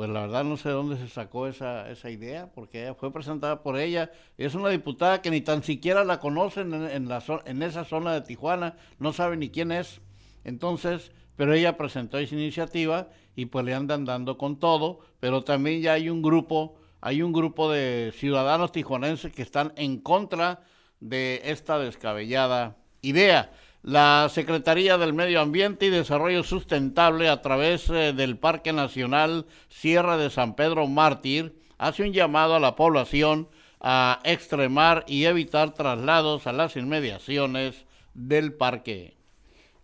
pues 0.00 0.08
la 0.08 0.22
verdad 0.22 0.44
no 0.44 0.56
sé 0.56 0.70
dónde 0.70 0.96
se 0.96 1.08
sacó 1.08 1.46
esa, 1.46 1.90
esa 1.90 2.08
idea, 2.08 2.50
porque 2.54 2.94
fue 2.98 3.12
presentada 3.12 3.62
por 3.62 3.78
ella. 3.78 4.10
Es 4.38 4.54
una 4.54 4.70
diputada 4.70 5.20
que 5.20 5.30
ni 5.30 5.42
tan 5.42 5.62
siquiera 5.62 6.04
la 6.04 6.20
conocen 6.20 6.72
en, 6.72 7.06
la, 7.06 7.22
en 7.44 7.62
esa 7.62 7.84
zona 7.84 8.14
de 8.14 8.22
Tijuana, 8.22 8.78
no 8.98 9.12
sabe 9.12 9.36
ni 9.36 9.50
quién 9.50 9.72
es. 9.72 10.00
Entonces, 10.42 11.12
pero 11.36 11.52
ella 11.52 11.76
presentó 11.76 12.16
esa 12.16 12.34
iniciativa 12.34 13.08
y 13.36 13.44
pues 13.44 13.62
le 13.66 13.74
andan 13.74 14.06
dando 14.06 14.38
con 14.38 14.58
todo, 14.58 15.00
pero 15.20 15.44
también 15.44 15.82
ya 15.82 15.92
hay 15.92 16.08
un 16.08 16.22
grupo, 16.22 16.76
hay 17.02 17.20
un 17.20 17.34
grupo 17.34 17.70
de 17.70 18.14
ciudadanos 18.16 18.72
tijuanenses 18.72 19.34
que 19.34 19.42
están 19.42 19.74
en 19.76 19.98
contra 20.00 20.62
de 21.00 21.42
esta 21.44 21.78
descabellada 21.78 22.78
idea. 23.02 23.52
La 23.82 24.28
Secretaría 24.30 24.98
del 24.98 25.14
Medio 25.14 25.40
Ambiente 25.40 25.86
y 25.86 25.90
Desarrollo 25.90 26.42
Sustentable 26.42 27.30
a 27.30 27.40
través 27.40 27.88
eh, 27.88 28.12
del 28.12 28.36
Parque 28.36 28.74
Nacional 28.74 29.46
Sierra 29.70 30.18
de 30.18 30.28
San 30.28 30.54
Pedro 30.54 30.86
Mártir 30.86 31.58
hace 31.78 32.02
un 32.02 32.12
llamado 32.12 32.54
a 32.54 32.60
la 32.60 32.76
población 32.76 33.48
a 33.80 34.20
extremar 34.24 35.04
y 35.06 35.24
evitar 35.24 35.72
traslados 35.72 36.46
a 36.46 36.52
las 36.52 36.76
inmediaciones 36.76 37.86
del 38.12 38.52
parque. 38.52 39.16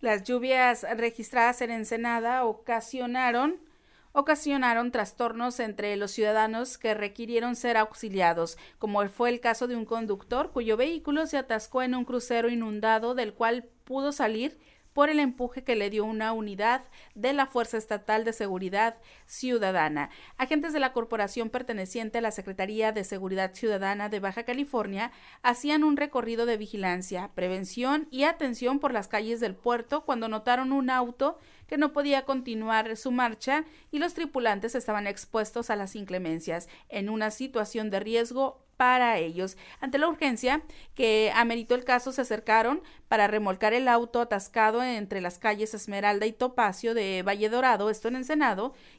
Las 0.01 0.25
lluvias 0.25 0.85
registradas 0.97 1.63
en 1.63 1.71
Ensenada 1.71 2.45
ocasionaron 2.45 3.57
ocasionaron 4.19 4.93
trastornos 4.93 5.61
entre 5.61 5.95
los 5.97 6.11
ciudadanos 6.11 6.79
que 6.79 6.95
requirieron 6.95 7.55
ser 7.55 7.77
auxiliados, 7.77 8.57
como 8.79 9.07
fue 9.11 9.29
el 9.29 9.41
caso 9.41 9.69
de 9.69 9.77
un 9.77 9.85
conductor 9.85 10.53
cuyo 10.53 10.79
vehículo 10.79 11.27
se 11.27 11.37
atascó 11.37 11.83
en 11.83 11.95
un 11.95 12.07
crucero 12.07 12.49
inundado 12.49 13.15
del 13.15 13.35
cual 13.35 13.69
pudo 13.85 14.13
salir 14.13 14.59
por 14.97 15.11
el 15.11 15.21
empuje 15.21 15.63
que 15.63 15.77
le 15.77 15.91
dio 15.91 16.07
una 16.07 16.33
unidad 16.33 16.81
de 17.15 17.35
la 17.35 17.45
Fuerza 17.45 17.77
Estatal 17.77 18.25
de 18.25 18.33
Seguridad 18.33 18.97
Ciudadana. 19.27 20.09
Agentes 20.39 20.73
de 20.73 20.81
la 20.81 20.95
corporación 20.95 21.51
perteneciente 21.51 22.17
a 22.17 22.21
la 22.23 22.31
Secretaría 22.31 22.93
de 22.93 23.05
Seguridad 23.05 23.53
Ciudadana 23.53 24.09
de 24.09 24.21
Baja 24.21 24.45
California 24.45 25.13
hacían 25.43 25.85
un 25.85 25.99
recorrido 25.99 26.47
de 26.47 26.57
vigilancia, 26.57 27.31
prevención 27.35 28.09
y 28.11 28.23
atención 28.23 28.79
por 28.79 28.95
las 28.95 29.07
calles 29.07 29.39
del 29.39 29.55
puerto 29.55 30.07
cuando 30.07 30.29
notaron 30.29 30.73
un 30.73 30.89
auto 30.89 31.39
que 31.67 31.77
no 31.77 31.93
podía 31.93 32.25
continuar 32.25 32.97
su 32.97 33.11
marcha 33.11 33.67
y 33.91 33.99
los 33.99 34.15
tripulantes 34.15 34.75
estaban 34.75 35.07
expuestos 35.07 35.69
a 35.69 35.77
las 35.77 35.95
inclemencias 35.95 36.71
en 36.89 37.11
una 37.11 37.31
situación 37.31 37.91
de 37.91 38.01
riesgo 38.01 38.66
para 38.77 39.19
ellos. 39.19 39.57
Ante 39.81 39.99
la 39.99 40.09
urgencia 40.09 40.63
que 40.95 41.33
ameritó 41.35 41.75
el 41.75 41.85
caso, 41.85 42.13
se 42.13 42.23
acercaron 42.23 42.83
para 43.09 43.27
remolcar 43.27 43.73
el 43.73 43.89
auto 43.89 44.21
atascado 44.21 44.83
entre 44.83 45.21
las 45.21 45.39
calles 45.39 45.75
Esmeralda 45.75 46.27
y 46.27 46.33
Topacio 46.33 46.95
de 46.95 47.23
Valle 47.23 47.49
Dorado, 47.49 47.91
esto 47.91 48.09
en 48.09 48.17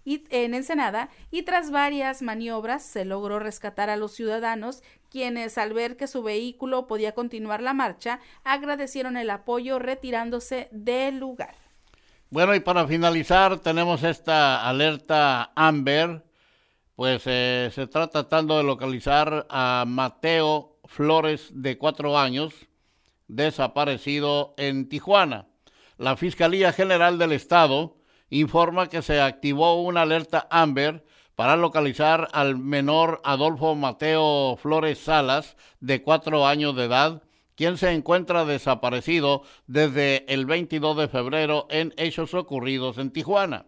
y 0.05 0.23
en 0.29 0.53
Ensenada, 0.53 1.09
y 1.31 1.43
tras 1.43 1.71
varias 1.71 2.21
maniobras 2.21 2.83
se 2.83 3.05
logró 3.05 3.39
rescatar 3.39 3.89
a 3.89 3.97
los 3.97 4.13
ciudadanos, 4.13 4.83
quienes 5.09 5.57
al 5.57 5.73
ver 5.73 5.97
que 5.97 6.07
su 6.07 6.23
vehículo 6.23 6.87
podía 6.87 7.13
continuar 7.13 7.61
la 7.61 7.73
marcha, 7.73 8.19
agradecieron 8.43 9.17
el 9.17 9.29
apoyo 9.29 9.79
retirándose 9.79 10.67
del 10.71 11.17
lugar. 11.17 11.55
Bueno, 12.29 12.53
y 12.55 12.59
para 12.59 12.85
finalizar 12.87 13.59
tenemos 13.59 14.03
esta 14.03 14.67
alerta 14.67 15.51
Amber 15.55 16.26
pues 16.97 17.21
eh, 17.27 17.69
se 17.75 17.83
está 17.83 18.07
tratando 18.07 18.57
de 18.57 18.63
localizar 18.63 19.45
a 19.51 19.85
Mateo 19.87 20.79
Flores, 20.85 21.51
de 21.53 21.77
cuatro 21.77 22.17
años, 22.17 22.55
desaparecido 23.27 24.55
en 24.57 24.89
Tijuana. 24.89 25.45
La 25.99 26.17
Fiscalía 26.17 26.73
General 26.73 27.19
del 27.19 27.33
Estado 27.33 27.97
informa 28.31 28.89
que 28.89 29.03
se 29.03 29.21
activó 29.21 29.79
una 29.83 30.01
alerta 30.01 30.47
Amber 30.49 31.05
para 31.35 31.55
localizar 31.55 32.29
al 32.33 32.57
menor 32.57 33.21
Adolfo 33.23 33.75
Mateo 33.75 34.57
Flores 34.57 34.97
Salas, 34.97 35.55
de 35.79 36.01
cuatro 36.01 36.47
años 36.47 36.75
de 36.75 36.85
edad, 36.85 37.21
quien 37.53 37.77
se 37.77 37.91
encuentra 37.91 38.43
desaparecido 38.43 39.43
desde 39.67 40.25
el 40.33 40.47
22 40.47 40.97
de 40.97 41.07
febrero 41.09 41.67
en 41.69 41.93
hechos 41.95 42.33
ocurridos 42.33 42.97
en 42.97 43.11
Tijuana 43.11 43.67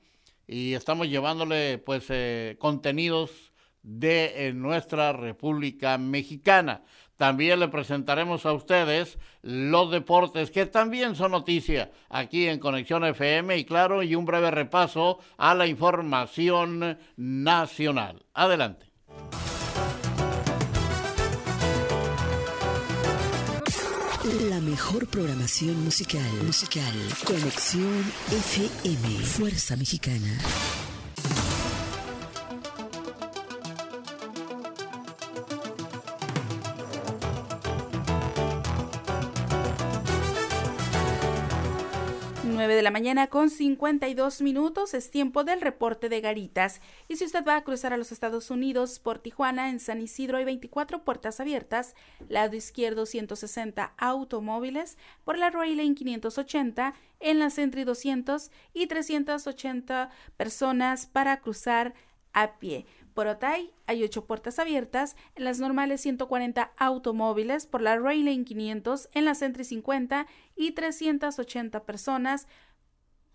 y 0.47 0.73
estamos 0.73 1.07
llevándole 1.07 1.77
pues 1.77 2.05
eh, 2.09 2.55
contenidos 2.59 3.48
de 3.83 4.51
nuestra 4.53 5.13
República 5.13 5.97
Mexicana. 5.97 6.83
también 7.17 7.59
le 7.59 7.67
presentaremos 7.67 8.45
a 8.45 8.53
ustedes 8.53 9.17
los 9.41 9.91
deportes 9.91 10.51
que 10.51 10.65
también 10.65 11.15
son 11.15 11.31
noticia 11.31 11.91
aquí 12.09 12.47
en 12.47 12.59
Conexión 12.59 13.03
FM 13.03 13.57
y 13.57 13.65
claro, 13.65 14.03
y 14.03 14.15
un 14.15 14.23
breve 14.23 14.51
repaso 14.51 15.19
a 15.37 15.53
la 15.53 15.67
información 15.67 16.97
nacional. 17.17 18.25
Adelante. 18.33 18.89
La 24.49 24.59
mejor 24.59 25.07
programación 25.07 25.83
musical. 25.83 26.21
Musical. 26.45 26.93
Conexión 27.25 28.03
FM. 28.31 29.25
Fuerza 29.25 29.75
Mexicana. 29.75 30.37
De 42.79 42.83
la 42.83 42.91
mañana 42.91 43.27
con 43.27 43.49
52 43.49 44.41
minutos. 44.41 44.93
Es 44.93 45.11
tiempo 45.11 45.43
del 45.43 45.59
reporte 45.59 46.07
de 46.07 46.21
Garitas. 46.21 46.79
Y 47.09 47.17
si 47.17 47.25
usted 47.25 47.43
va 47.45 47.57
a 47.57 47.63
cruzar 47.65 47.91
a 47.91 47.97
los 47.97 48.13
Estados 48.13 48.49
Unidos 48.51 48.99
por 48.99 49.19
Tijuana, 49.19 49.69
en 49.69 49.81
San 49.81 50.01
Isidro 50.01 50.37
hay 50.37 50.45
24 50.45 51.03
puertas 51.03 51.41
abiertas, 51.41 51.93
lado 52.29 52.55
izquierdo 52.55 53.05
160 53.05 53.95
automóviles, 53.97 54.97
por 55.25 55.37
la 55.37 55.49
Roy 55.49 55.75
Lane 55.75 55.93
580, 55.93 56.93
en 57.19 57.39
la 57.39 57.49
Sentry 57.49 57.83
200 57.83 58.49
y 58.73 58.87
380 58.87 60.09
personas 60.37 61.05
para 61.05 61.41
cruzar 61.41 61.93
a 62.31 62.59
pie. 62.59 62.85
Por 63.13 63.27
Otay 63.27 63.73
hay 63.85 64.03
ocho 64.03 64.23
puertas 64.23 64.59
abiertas, 64.59 65.17
en 65.35 65.43
las 65.43 65.59
normales 65.59 65.99
140 65.99 66.71
automóviles, 66.77 67.65
por 67.65 67.81
la 67.81 67.97
Rail 67.97 68.23
Lane 68.23 68.45
500, 68.45 69.09
en 69.13 69.25
la 69.25 69.35
Sentry 69.35 69.65
50 69.65 70.27
y 70.55 70.71
380 70.71 71.83
personas 71.83 72.47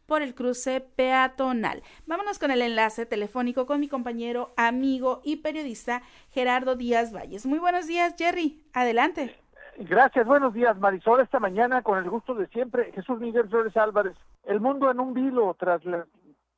por 0.06 0.22
el 0.22 0.34
cruce 0.34 0.80
peatonal. 0.80 1.82
Vámonos 2.06 2.38
con 2.38 2.50
el 2.50 2.62
enlace 2.62 3.06
telefónico 3.06 3.66
con 3.66 3.80
mi 3.80 3.88
compañero, 3.88 4.52
amigo 4.56 5.20
y 5.24 5.36
periodista 5.36 6.02
Gerardo 6.30 6.76
Díaz 6.76 7.12
Valles. 7.12 7.46
Muy 7.46 7.58
buenos 7.58 7.86
días, 7.86 8.14
Jerry. 8.18 8.62
Adelante. 8.72 9.36
Gracias, 9.78 10.26
buenos 10.26 10.54
días, 10.54 10.78
Marisol. 10.78 11.20
Esta 11.20 11.40
mañana, 11.40 11.82
con 11.82 11.98
el 11.98 12.08
gusto 12.08 12.34
de 12.34 12.46
siempre, 12.48 12.92
Jesús 12.92 13.18
Miguel 13.18 13.48
Flores 13.48 13.76
Álvarez. 13.76 14.16
El 14.44 14.60
mundo 14.60 14.90
en 14.90 15.00
un 15.00 15.14
vilo 15.14 15.54
tras 15.58 15.84
la, 15.84 16.06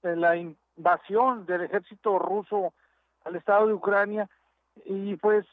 la 0.03 0.37
invasión 0.37 1.47
del 1.47 1.63
ejército 1.63 2.19
ruso 2.19 2.75
al 3.25 3.37
Estado 3.37 3.67
de 3.67 3.73
Ucrania 3.73 4.29
y 4.85 5.17
pues 5.17 5.47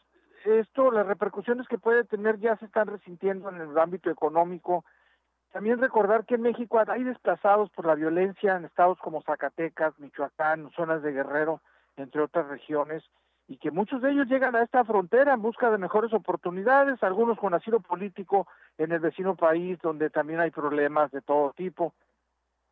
esto, 0.46 0.92
las 0.92 1.08
repercusiones 1.08 1.68
que 1.68 1.78
puede 1.78 2.04
tener 2.04 2.40
ya 2.40 2.58
se 2.58 2.66
están 2.66 2.88
resintiendo 2.88 3.50
en 3.50 3.62
el 3.62 3.78
ámbito 3.78 4.10
económico. 4.10 4.84
También 5.54 5.80
recordar 5.80 6.26
que 6.26 6.34
en 6.34 6.42
México 6.42 6.82
hay 6.88 7.04
desplazados 7.04 7.70
por 7.70 7.86
la 7.86 7.94
violencia 7.94 8.56
en 8.56 8.66
estados 8.66 8.98
como 8.98 9.22
Zacatecas, 9.22 9.98
Michoacán, 10.00 10.72
zonas 10.72 11.04
de 11.04 11.12
Guerrero, 11.12 11.62
entre 11.96 12.22
otras 12.22 12.48
regiones, 12.48 13.04
y 13.48 13.58
que 13.58 13.70
muchos 13.70 14.02
de 14.02 14.12
ellos 14.12 14.28
llegan 14.28 14.56
a 14.56 14.64
esta 14.64 14.84
frontera 14.84 15.36
en 15.36 15.44
busca 15.44 15.70
de 15.70 15.78
mejores 15.78 16.12
oportunidades, 16.12 17.04
algunos 17.04 17.38
con 17.38 17.54
asilo 17.54 17.82
político 17.82 18.48
en 18.80 18.94
el 18.94 19.00
vecino 19.00 19.36
país 19.36 19.78
donde 19.84 20.10
también 20.10 20.40
hay 20.40 20.50
problemas 20.50 21.12
de 21.12 21.22
todo 21.22 21.54
tipo. 21.54 21.94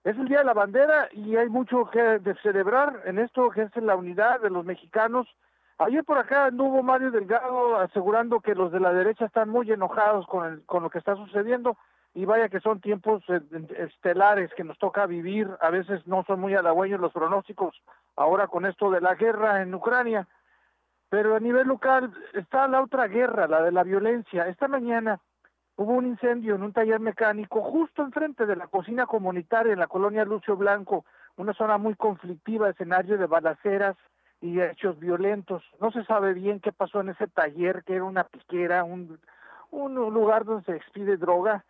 Es 0.04 0.18
el 0.18 0.28
Día 0.28 0.40
de 0.40 0.46
la 0.46 0.56
Bandera 0.56 1.08
y 1.12 1.36
hay 1.36 1.50
mucho 1.50 1.88
que 1.92 2.20
celebrar 2.42 3.04
en 3.06 3.20
esto 3.20 3.52
que 3.52 3.62
es 3.62 3.76
la 3.76 3.96
unidad 3.96 4.42
de 4.42 4.50
los 4.50 4.66
mexicanos. 4.66 5.28
Ayer 5.78 6.04
por 6.04 6.18
acá 6.18 6.46
anduvo 6.46 6.82
Mario 6.82 7.12
Delgado 7.12 7.78
asegurando 7.78 8.40
que 8.40 8.56
los 8.56 8.72
de 8.72 8.80
la 8.80 8.92
derecha 8.92 9.26
están 9.26 9.50
muy 9.50 9.72
enojados 9.72 10.26
con, 10.26 10.62
con 10.62 10.82
lo 10.82 10.90
que 10.90 10.98
está 10.98 11.16
sucediendo 11.16 11.78
y 12.14 12.26
vaya 12.26 12.50
que 12.50 12.60
son 12.60 12.82
tiempos 12.82 13.24
eh, 13.30 13.42
estelares 13.78 14.54
que 14.56 14.64
nos 14.64 14.78
toca 14.78 15.06
vivir. 15.06 15.50
A 15.62 15.70
veces 15.70 16.06
no 16.08 16.24
son 16.26 16.40
muy 16.40 16.54
halagüeños 16.56 17.00
los 17.00 17.14
pronósticos 17.14 17.82
ahora 18.16 18.48
con 18.48 18.66
esto 18.66 18.92
de 18.92 19.02
la 19.02 19.16
guerra 19.16 19.62
en 19.62 19.74
Ucrania. 19.74 20.28
Pero 21.10 21.36
a 21.36 21.40
nivel 21.40 21.68
local 21.68 22.14
está 22.34 22.68
la 22.68 22.82
otra 22.82 23.08
guerra, 23.08 23.48
la 23.48 23.62
de 23.62 23.72
la 23.72 23.84
violencia. 23.84 24.48
Esta 24.48 24.68
mañana 24.68 25.20
hubo 25.76 25.94
un 25.94 26.06
incendio 26.06 26.56
en 26.56 26.64
un 26.64 26.74
taller 26.74 27.00
mecánico 27.00 27.62
justo 27.62 28.04
enfrente 28.04 28.46
de 28.46 28.56
la 28.56 28.68
cocina 28.68 29.06
comunitaria 29.06 29.74
en 29.74 29.80
la 29.80 29.88
colonia 29.88 30.26
Lucio 30.26 30.56
Blanco, 30.56 31.06
una 31.38 31.54
zona 31.54 31.78
muy 31.78 31.96
conflictiva, 31.96 32.70
escenario 32.70 33.18
de 33.18 33.26
balaceras 33.26 33.96
y 34.42 34.60
hechos 34.60 35.00
violentos. 35.00 35.64
No 35.80 35.92
se 35.92 36.04
sabe 36.06 36.34
bien 36.34 36.60
qué 36.60 36.72
pasó 36.72 37.02
en 37.02 37.10
ese 37.10 37.28
taller, 37.28 37.84
que 37.84 37.96
era 37.96 38.04
una 38.04 38.26
piquera, 38.26 38.84
un, 38.84 39.20
un 39.72 39.96
lugar 39.96 40.46
donde 40.46 40.66
se 40.66 40.76
expide 40.76 41.18
droga, 41.18 41.64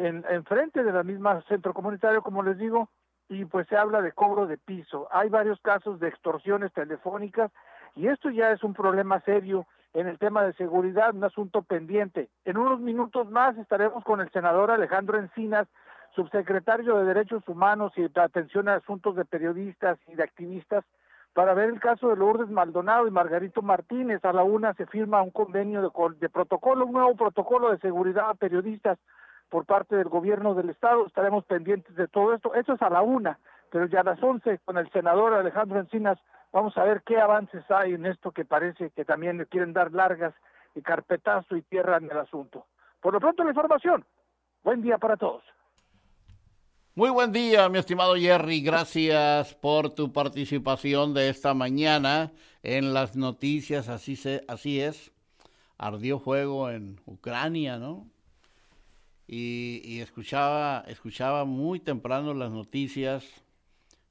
en, 0.00 0.24
enfrente 0.28 0.82
de 0.82 0.92
la 0.92 1.02
misma 1.02 1.42
centro 1.42 1.74
comunitario, 1.74 2.22
como 2.22 2.42
les 2.42 2.58
digo, 2.58 2.88
y 3.28 3.44
pues 3.44 3.66
se 3.68 3.76
habla 3.76 4.02
de 4.02 4.12
cobro 4.12 4.46
de 4.46 4.58
piso. 4.58 5.08
Hay 5.12 5.28
varios 5.28 5.60
casos 5.60 6.00
de 6.00 6.08
extorsiones 6.08 6.72
telefónicas 6.72 7.50
y 7.94 8.08
esto 8.08 8.30
ya 8.30 8.50
es 8.50 8.62
un 8.62 8.74
problema 8.74 9.20
serio 9.20 9.66
en 9.94 10.06
el 10.06 10.18
tema 10.18 10.44
de 10.44 10.52
seguridad, 10.54 11.14
un 11.14 11.24
asunto 11.24 11.62
pendiente. 11.62 12.28
En 12.44 12.56
unos 12.56 12.80
minutos 12.80 13.30
más 13.30 13.56
estaremos 13.56 14.04
con 14.04 14.20
el 14.20 14.30
senador 14.30 14.70
Alejandro 14.70 15.18
Encinas, 15.18 15.66
subsecretario 16.14 16.96
de 16.96 17.04
Derechos 17.04 17.46
Humanos 17.48 17.92
y 17.96 18.02
de 18.02 18.20
Atención 18.20 18.68
a 18.68 18.74
Asuntos 18.74 19.16
de 19.16 19.24
Periodistas 19.24 19.98
y 20.08 20.14
de 20.14 20.24
Activistas, 20.24 20.84
para 21.32 21.54
ver 21.54 21.70
el 21.70 21.78
caso 21.78 22.08
de 22.08 22.16
Lourdes 22.16 22.50
Maldonado 22.50 23.06
y 23.06 23.12
Margarito 23.12 23.62
Martínez. 23.62 24.24
A 24.24 24.32
la 24.32 24.42
una 24.42 24.74
se 24.74 24.86
firma 24.86 25.22
un 25.22 25.30
convenio 25.30 25.82
de, 25.82 25.90
de 26.18 26.28
protocolo, 26.28 26.86
un 26.86 26.92
nuevo 26.92 27.14
protocolo 27.14 27.70
de 27.70 27.78
seguridad 27.78 28.30
a 28.30 28.34
periodistas 28.34 28.98
por 29.50 29.66
parte 29.66 29.96
del 29.96 30.08
gobierno 30.08 30.54
del 30.54 30.70
Estado. 30.70 31.06
Estaremos 31.06 31.44
pendientes 31.44 31.94
de 31.96 32.08
todo 32.08 32.32
esto. 32.34 32.54
Eso 32.54 32.72
es 32.72 32.82
a 32.82 32.88
la 32.88 33.02
una, 33.02 33.38
pero 33.70 33.86
ya 33.86 34.00
a 34.00 34.04
las 34.04 34.22
once 34.22 34.58
con 34.64 34.78
el 34.78 34.90
senador 34.90 35.34
Alejandro 35.34 35.78
Encinas 35.78 36.18
Vamos 36.52 36.76
a 36.76 36.84
ver 36.84 37.02
qué 37.06 37.18
avances 37.18 37.62
hay 37.70 37.92
en 37.92 38.06
esto 38.06 38.32
que 38.32 38.44
parece 38.44 38.90
que 38.90 39.04
también 39.04 39.38
le 39.38 39.46
quieren 39.46 39.72
dar 39.72 39.92
largas 39.92 40.34
y 40.74 40.82
carpetazo 40.82 41.56
y 41.56 41.62
tierra 41.62 41.98
en 41.98 42.10
el 42.10 42.18
asunto. 42.18 42.66
Por 43.00 43.12
lo 43.12 43.20
pronto 43.20 43.44
la 43.44 43.50
información. 43.50 44.04
Buen 44.64 44.82
día 44.82 44.98
para 44.98 45.16
todos. 45.16 45.42
Muy 46.96 47.10
buen 47.10 47.32
día, 47.32 47.68
mi 47.68 47.78
estimado 47.78 48.16
Jerry. 48.16 48.62
Gracias 48.62 49.54
por 49.54 49.90
tu 49.90 50.12
participación 50.12 51.14
de 51.14 51.28
esta 51.28 51.54
mañana 51.54 52.32
en 52.62 52.92
las 52.92 53.14
noticias. 53.14 53.88
Así, 53.88 54.16
se, 54.16 54.44
así 54.48 54.80
es. 54.80 55.12
Ardió 55.78 56.18
fuego 56.18 56.68
en 56.68 57.00
Ucrania, 57.06 57.78
¿no? 57.78 58.06
Y, 59.32 60.00
escuchaba, 60.00 60.82
escuchaba 60.88 61.44
muy 61.44 61.78
temprano 61.78 62.34
las 62.34 62.50
noticias 62.50 63.24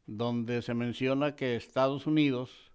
donde 0.05 0.61
se 0.61 0.73
menciona 0.73 1.35
que 1.35 1.57
Estados 1.57 2.07
Unidos 2.07 2.71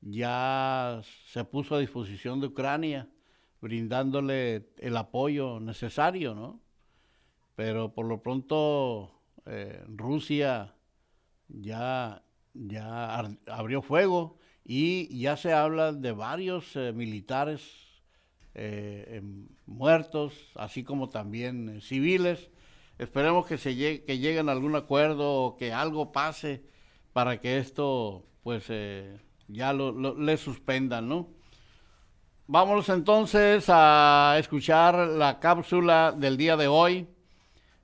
ya 0.00 1.00
se 1.26 1.44
puso 1.44 1.76
a 1.76 1.78
disposición 1.78 2.40
de 2.40 2.48
Ucrania, 2.48 3.08
brindándole 3.60 4.70
el 4.78 4.96
apoyo 4.96 5.60
necesario, 5.60 6.34
¿no? 6.34 6.60
Pero 7.54 7.94
por 7.94 8.06
lo 8.06 8.22
pronto 8.22 9.12
eh, 9.46 9.80
Rusia 9.86 10.74
ya, 11.46 12.24
ya 12.54 13.20
abrió 13.46 13.82
fuego 13.82 14.40
y 14.64 15.16
ya 15.16 15.36
se 15.36 15.52
habla 15.52 15.92
de 15.92 16.10
varios 16.10 16.74
eh, 16.74 16.92
militares 16.92 17.87
eh, 18.58 19.22
muertos, 19.66 20.34
así 20.54 20.84
como 20.84 21.08
también 21.08 21.80
civiles 21.80 22.50
Esperemos 22.98 23.46
que, 23.46 23.58
se 23.58 23.76
llegue, 23.76 24.04
que 24.04 24.18
lleguen 24.18 24.48
a 24.48 24.52
algún 24.52 24.74
acuerdo 24.74 25.32
o 25.32 25.56
que 25.56 25.72
algo 25.72 26.10
pase 26.10 26.64
para 27.12 27.40
que 27.40 27.58
esto 27.58 28.24
pues 28.42 28.64
eh, 28.70 29.18
ya 29.46 29.72
lo, 29.72 30.16
le 30.18 30.36
suspendan, 30.36 31.08
¿no? 31.08 31.28
Vámonos 32.48 32.88
entonces 32.88 33.66
a 33.68 34.36
escuchar 34.38 34.96
la 34.96 35.38
cápsula 35.38 36.12
del 36.16 36.36
día 36.36 36.56
de 36.56 36.66
hoy. 36.66 37.06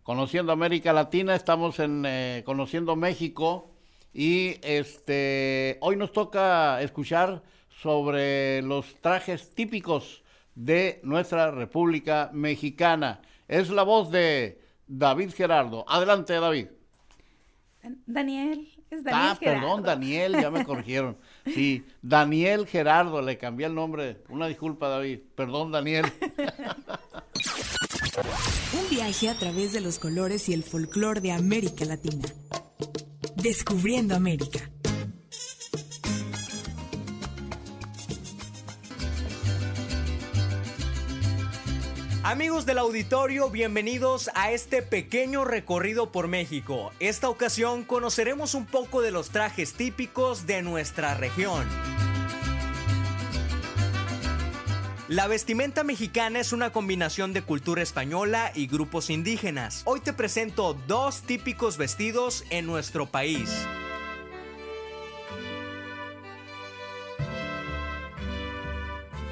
Conociendo 0.02 0.52
América 0.52 0.92
Latina, 0.92 1.36
estamos 1.36 1.78
en 1.78 2.04
eh, 2.06 2.42
Conociendo 2.44 2.96
México 2.96 3.70
y 4.12 4.56
este 4.62 5.78
hoy 5.80 5.96
nos 5.96 6.12
toca 6.12 6.82
escuchar 6.82 7.42
sobre 7.68 8.62
los 8.62 9.00
trajes 9.00 9.54
típicos 9.54 10.23
de 10.54 11.00
nuestra 11.02 11.50
República 11.50 12.30
Mexicana. 12.32 13.20
Es 13.48 13.70
la 13.70 13.82
voz 13.82 14.10
de 14.10 14.60
David 14.86 15.32
Gerardo. 15.34 15.84
Adelante, 15.88 16.34
David. 16.34 16.66
Daniel. 18.06 18.68
Es 18.90 19.02
Daniel 19.02 19.32
ah, 19.32 19.38
perdón, 19.40 19.82
Daniel, 19.82 20.32
ya 20.40 20.50
me 20.50 20.64
corrigieron. 20.66 21.16
Sí, 21.44 21.84
Daniel 22.00 22.66
Gerardo, 22.66 23.20
le 23.20 23.36
cambié 23.38 23.66
el 23.66 23.74
nombre. 23.74 24.22
Una 24.28 24.46
disculpa, 24.46 24.88
David. 24.88 25.20
Perdón, 25.34 25.72
Daniel. 25.72 26.06
Un 28.72 28.88
viaje 28.90 29.28
a 29.28 29.34
través 29.34 29.72
de 29.72 29.80
los 29.80 29.98
colores 29.98 30.48
y 30.48 30.52
el 30.54 30.62
folclore 30.62 31.20
de 31.20 31.32
América 31.32 31.84
Latina. 31.84 32.28
Descubriendo 33.36 34.14
América. 34.14 34.70
Amigos 42.26 42.64
del 42.64 42.78
auditorio, 42.78 43.50
bienvenidos 43.50 44.30
a 44.34 44.50
este 44.50 44.80
pequeño 44.80 45.44
recorrido 45.44 46.10
por 46.10 46.26
México. 46.26 46.90
Esta 46.98 47.28
ocasión 47.28 47.84
conoceremos 47.84 48.54
un 48.54 48.64
poco 48.64 49.02
de 49.02 49.10
los 49.10 49.28
trajes 49.28 49.74
típicos 49.74 50.46
de 50.46 50.62
nuestra 50.62 51.12
región. 51.12 51.66
La 55.06 55.26
vestimenta 55.26 55.84
mexicana 55.84 56.40
es 56.40 56.54
una 56.54 56.72
combinación 56.72 57.34
de 57.34 57.42
cultura 57.42 57.82
española 57.82 58.52
y 58.54 58.68
grupos 58.68 59.10
indígenas. 59.10 59.82
Hoy 59.84 60.00
te 60.00 60.14
presento 60.14 60.72
dos 60.88 61.20
típicos 61.20 61.76
vestidos 61.76 62.46
en 62.48 62.64
nuestro 62.64 63.04
país. 63.04 63.50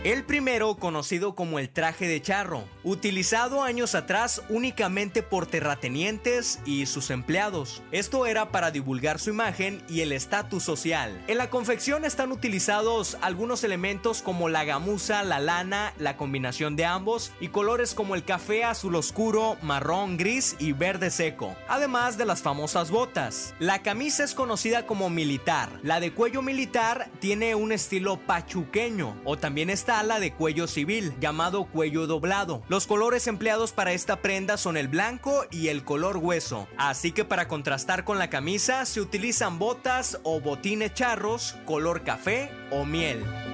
El 0.05 0.25
primero, 0.25 0.75
conocido 0.79 1.37
como 1.37 1.61
el 1.61 1.71
traje 1.71 2.09
de 2.09 2.21
charro, 2.21 2.65
utilizado 2.83 3.63
años 3.63 3.95
atrás 3.95 4.43
únicamente 4.49 5.23
por 5.23 5.47
terratenientes 5.47 6.59
y 6.67 6.87
sus 6.87 7.11
empleados. 7.11 7.85
Esto 7.93 8.27
era 8.27 8.51
para 8.51 8.73
divulgar 8.73 9.21
su 9.21 9.31
imagen 9.31 9.81
y 9.89 10.01
el 10.01 10.11
estatus 10.11 10.65
social. 10.65 11.23
En 11.29 11.39
la 11.39 11.51
confección 11.51 12.05
están 12.05 12.33
utilizados 12.33 13.17
algunos 13.21 13.63
elementos 13.63 14.23
como 14.23 14.49
la 14.49 14.65
gamuza, 14.65 15.23
la 15.23 15.39
lana, 15.39 15.95
la 16.01 16.17
combinación 16.17 16.75
de 16.75 16.85
ambos 16.85 17.31
y 17.39 17.47
colores 17.47 17.95
como 17.95 18.17
el 18.17 18.25
café 18.25 18.65
azul 18.65 18.97
oscuro, 18.97 19.57
marrón, 19.63 20.17
gris 20.17 20.57
y 20.59 20.73
verde 20.73 21.13
seco, 21.13 21.55
además 21.69 22.19
de 22.19 22.25
las 22.25 22.43
famosas 22.43 22.91
botas. 22.91 23.55
La 23.61 23.83
camisa 23.83 24.25
es 24.25 24.35
conocida 24.35 24.85
como 24.85 25.11
militar. 25.11 25.79
La 25.85 26.01
de 26.01 26.13
cuello 26.13 26.43
militar 26.43 27.09
tiene 27.21 27.55
un 27.55 27.71
estilo 27.71 28.17
pachuqueño 28.17 29.15
o 29.25 29.39
también 29.39 29.71
está 29.71 29.92
ala 29.99 30.21
de 30.21 30.33
cuello 30.33 30.67
civil, 30.67 31.15
llamado 31.21 31.65
cuello 31.65 32.07
doblado. 32.07 32.63
Los 32.69 32.87
colores 32.87 33.27
empleados 33.27 33.73
para 33.73 33.93
esta 33.93 34.17
prenda 34.17 34.57
son 34.57 34.77
el 34.77 34.89
blanco 34.89 35.45
y 35.51 35.69
el 35.69 35.85
color 35.85 36.17
hueso, 36.17 36.69
así 36.79 37.13
que 37.13 37.25
para 37.25 37.49
contrastar 37.49 38.05
con 38.05 38.19
la 38.19 38.31
camisa 38.31 38.85
se 38.85 39.01
utilizan 39.01 39.59
botas 39.59 40.19
o 40.23 40.41
botines 40.41 40.95
charros 40.95 41.57
color 41.67 42.03
café 42.03 42.51
o 42.71 42.85
miel. 42.85 43.52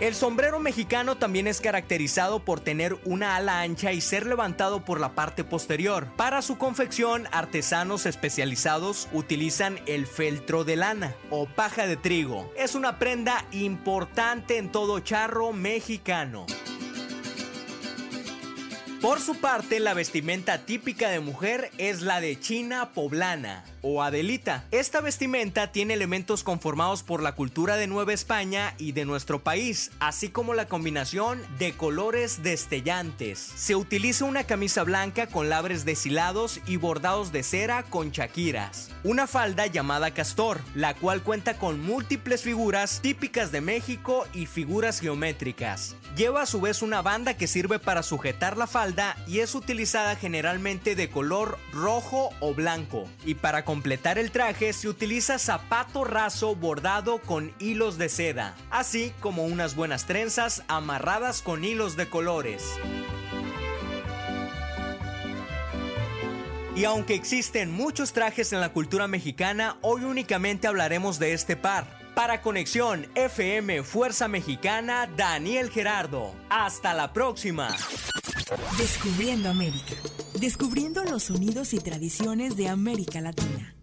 El 0.00 0.14
sombrero 0.14 0.60
mexicano 0.60 1.18
también 1.18 1.46
es 1.46 1.60
caracterizado 1.60 2.42
por 2.42 2.60
tener 2.60 2.98
una 3.04 3.36
ala 3.36 3.60
ancha 3.60 3.92
y 3.92 4.00
ser 4.00 4.26
levantado 4.26 4.82
por 4.82 4.98
la 4.98 5.14
parte 5.14 5.44
posterior. 5.44 6.08
Para 6.16 6.40
su 6.40 6.56
confección, 6.56 7.28
artesanos 7.32 8.06
especializados 8.06 9.08
utilizan 9.12 9.78
el 9.84 10.06
feltro 10.06 10.64
de 10.64 10.76
lana 10.76 11.14
o 11.28 11.44
paja 11.44 11.86
de 11.86 11.98
trigo. 11.98 12.50
Es 12.56 12.74
una 12.74 12.98
prenda 12.98 13.44
importante 13.52 14.56
en 14.56 14.72
todo 14.72 15.00
charro 15.00 15.52
mexicano. 15.52 16.46
Por 19.00 19.18
su 19.18 19.34
parte, 19.36 19.80
la 19.80 19.94
vestimenta 19.94 20.66
típica 20.66 21.08
de 21.08 21.20
mujer 21.20 21.70
es 21.78 22.02
la 22.02 22.20
de 22.20 22.38
China 22.38 22.90
poblana 22.92 23.64
o 23.80 24.02
Adelita. 24.02 24.66
Esta 24.72 25.00
vestimenta 25.00 25.72
tiene 25.72 25.94
elementos 25.94 26.44
conformados 26.44 27.02
por 27.02 27.22
la 27.22 27.34
cultura 27.34 27.76
de 27.76 27.86
Nueva 27.86 28.12
España 28.12 28.74
y 28.76 28.92
de 28.92 29.06
nuestro 29.06 29.42
país, 29.42 29.90
así 30.00 30.28
como 30.28 30.52
la 30.52 30.68
combinación 30.68 31.40
de 31.58 31.72
colores 31.72 32.42
destellantes. 32.42 33.38
Se 33.38 33.74
utiliza 33.74 34.26
una 34.26 34.44
camisa 34.44 34.82
blanca 34.82 35.28
con 35.28 35.48
labres 35.48 35.86
deshilados 35.86 36.60
y 36.66 36.76
bordados 36.76 37.32
de 37.32 37.42
cera 37.42 37.84
con 37.84 38.12
chaquiras. 38.12 38.90
Una 39.02 39.26
falda 39.26 39.66
llamada 39.66 40.10
castor, 40.10 40.60
la 40.74 40.92
cual 40.92 41.22
cuenta 41.22 41.56
con 41.56 41.80
múltiples 41.80 42.42
figuras 42.42 43.00
típicas 43.00 43.50
de 43.50 43.62
México 43.62 44.26
y 44.34 44.44
figuras 44.44 45.00
geométricas. 45.00 45.96
Lleva 46.18 46.42
a 46.42 46.46
su 46.46 46.60
vez 46.60 46.82
una 46.82 47.00
banda 47.00 47.32
que 47.32 47.46
sirve 47.46 47.78
para 47.78 48.02
sujetar 48.02 48.58
la 48.58 48.66
falda 48.66 48.89
y 49.26 49.40
es 49.40 49.54
utilizada 49.54 50.16
generalmente 50.16 50.94
de 50.94 51.10
color 51.10 51.58
rojo 51.72 52.30
o 52.40 52.54
blanco. 52.54 53.08
Y 53.24 53.34
para 53.34 53.64
completar 53.64 54.18
el 54.18 54.30
traje 54.30 54.72
se 54.72 54.88
utiliza 54.88 55.38
zapato 55.38 56.04
raso 56.04 56.54
bordado 56.56 57.18
con 57.18 57.52
hilos 57.58 57.98
de 57.98 58.08
seda, 58.08 58.56
así 58.70 59.12
como 59.20 59.44
unas 59.44 59.74
buenas 59.74 60.06
trenzas 60.06 60.62
amarradas 60.68 61.42
con 61.42 61.64
hilos 61.64 61.96
de 61.96 62.08
colores. 62.08 62.64
Y 66.76 66.84
aunque 66.84 67.14
existen 67.14 67.70
muchos 67.70 68.12
trajes 68.12 68.52
en 68.52 68.60
la 68.60 68.72
cultura 68.72 69.06
mexicana, 69.06 69.76
hoy 69.82 70.04
únicamente 70.04 70.66
hablaremos 70.66 71.18
de 71.18 71.32
este 71.32 71.56
par. 71.56 72.00
Para 72.14 72.42
Conexión 72.42 73.06
FM 73.14 73.82
Fuerza 73.82 74.28
Mexicana, 74.28 75.08
Daniel 75.16 75.70
Gerardo. 75.70 76.34
Hasta 76.48 76.94
la 76.94 77.12
próxima. 77.12 77.76
Descubriendo 78.76 79.48
América. 79.48 79.94
Descubriendo 80.40 81.04
los 81.04 81.24
sonidos 81.24 81.72
y 81.72 81.78
tradiciones 81.78 82.56
de 82.56 82.68
América 82.68 83.20
Latina. 83.20 83.76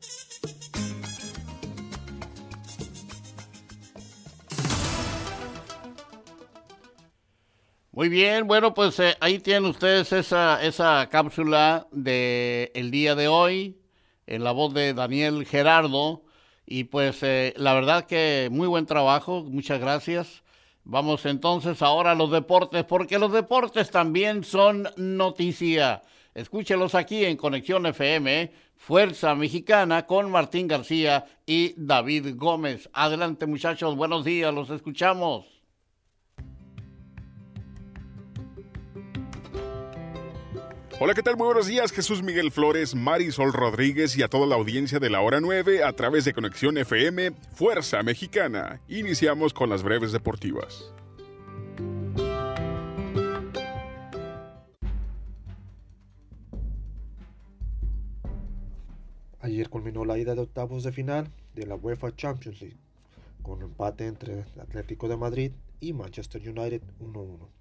Muy 7.92 8.10
bien, 8.10 8.46
bueno, 8.46 8.74
pues 8.74 9.00
eh, 9.00 9.16
ahí 9.22 9.40
tienen 9.40 9.66
ustedes 9.66 10.12
esa, 10.12 10.62
esa 10.62 11.08
cápsula 11.10 11.88
del 11.92 12.70
el 12.74 12.92
día 12.92 13.16
de 13.16 13.30
hoy, 13.30 13.80
en 14.26 14.44
la 14.44 14.52
voz 14.52 14.74
de 14.74 14.94
Daniel 14.94 15.46
Gerardo. 15.46 16.24
Y 16.66 16.84
pues 16.84 17.24
eh, 17.24 17.54
la 17.56 17.74
verdad 17.74 18.06
que 18.06 18.50
muy 18.52 18.68
buen 18.68 18.86
trabajo, 18.86 19.44
muchas 19.46 19.80
gracias. 19.80 20.44
Vamos 20.90 21.26
entonces 21.26 21.82
ahora 21.82 22.12
a 22.12 22.16
los 22.16 22.32
deportes, 22.32 22.86
porque 22.86 23.20
los 23.20 23.34
deportes 23.34 23.92
también 23.92 24.46
son 24.46 24.88
noticia. 24.96 26.02
Escúchelos 26.34 26.96
aquí 26.96 27.26
en 27.26 27.36
Conexión 27.36 27.86
FM, 27.86 28.54
Fuerza 28.78 29.36
Mexicana, 29.36 30.06
con 30.06 30.32
Martín 30.32 30.66
García 30.66 31.26
y 31.46 31.74
David 31.76 32.36
Gómez. 32.38 32.90
Adelante 32.94 33.46
muchachos, 33.48 33.98
buenos 33.98 34.24
días, 34.24 34.54
los 34.54 34.70
escuchamos. 34.70 35.57
Hola, 41.00 41.14
¿qué 41.14 41.22
tal? 41.22 41.38
Muy 41.38 41.46
buenos 41.46 41.68
días, 41.68 41.92
Jesús 41.92 42.24
Miguel 42.24 42.50
Flores, 42.50 42.96
Marisol 42.96 43.54
Rodríguez 43.54 44.18
y 44.18 44.24
a 44.24 44.30
toda 44.30 44.48
la 44.48 44.56
audiencia 44.56 44.98
de 44.98 45.12
la 45.12 45.22
hora 45.22 45.40
9 45.40 45.84
a 45.84 45.94
través 45.94 46.26
de 46.26 46.34
Conexión 46.34 46.76
FM 46.76 47.34
Fuerza 47.54 48.02
Mexicana. 48.02 48.82
Iniciamos 48.88 49.54
con 49.54 49.70
las 49.70 49.84
breves 49.84 50.12
deportivas. 50.12 50.92
Ayer 59.40 59.70
culminó 59.70 60.04
la 60.04 60.18
ida 60.18 60.34
de 60.34 60.42
octavos 60.42 60.82
de 60.84 60.92
final 60.92 61.30
de 61.54 61.68
la 61.68 61.76
UEFA 61.76 62.16
Champions 62.16 62.60
League, 62.60 62.80
con 63.44 63.62
empate 63.62 64.08
entre 64.08 64.46
Atlético 64.60 65.08
de 65.08 65.18
Madrid 65.18 65.52
y 65.80 65.94
Manchester 65.94 66.42
United 66.42 66.82
1-1 67.00 67.57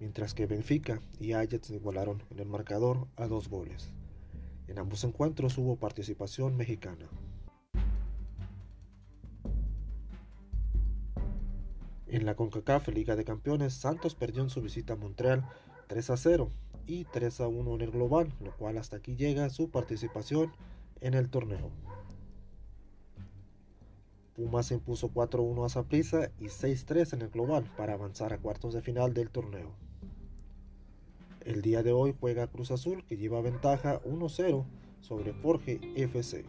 mientras 0.00 0.34
que 0.34 0.46
Benfica 0.46 1.00
y 1.20 1.34
Ajax 1.34 1.70
igualaron 1.70 2.22
en 2.30 2.40
el 2.40 2.48
marcador 2.48 3.06
a 3.16 3.26
dos 3.26 3.48
goles. 3.48 3.92
En 4.66 4.78
ambos 4.78 5.04
encuentros 5.04 5.58
hubo 5.58 5.76
participación 5.76 6.56
mexicana. 6.56 7.06
En 12.08 12.26
la 12.26 12.34
CONCACAF 12.34 12.88
Liga 12.88 13.14
de 13.14 13.24
Campeones, 13.24 13.74
Santos 13.74 14.16
perdió 14.16 14.42
en 14.42 14.50
su 14.50 14.60
visita 14.60 14.94
a 14.94 14.96
Montreal 14.96 15.44
3 15.86 16.10
a 16.10 16.16
0 16.16 16.50
y 16.86 17.04
3 17.04 17.40
a 17.42 17.46
1 17.46 17.74
en 17.74 17.80
el 17.82 17.90
global, 17.92 18.32
lo 18.40 18.56
cual 18.56 18.78
hasta 18.78 18.96
aquí 18.96 19.14
llega 19.14 19.48
su 19.50 19.70
participación 19.70 20.52
en 21.00 21.14
el 21.14 21.30
torneo. 21.30 21.70
Pumas 24.34 24.70
impuso 24.70 25.12
4-1 25.12 25.66
a 25.66 25.68
Saprissa 25.68 26.30
y 26.38 26.46
6-3 26.46 27.12
en 27.12 27.22
el 27.22 27.28
global 27.28 27.70
para 27.76 27.92
avanzar 27.92 28.32
a 28.32 28.38
cuartos 28.38 28.72
de 28.72 28.82
final 28.82 29.12
del 29.12 29.30
torneo. 29.30 29.89
El 31.50 31.62
día 31.62 31.82
de 31.82 31.90
hoy 31.90 32.14
juega 32.20 32.46
Cruz 32.46 32.70
Azul 32.70 33.04
que 33.06 33.16
lleva 33.16 33.40
ventaja 33.40 34.00
1-0 34.04 34.64
sobre 35.00 35.32
Forge 35.32 35.80
FC. 35.96 36.44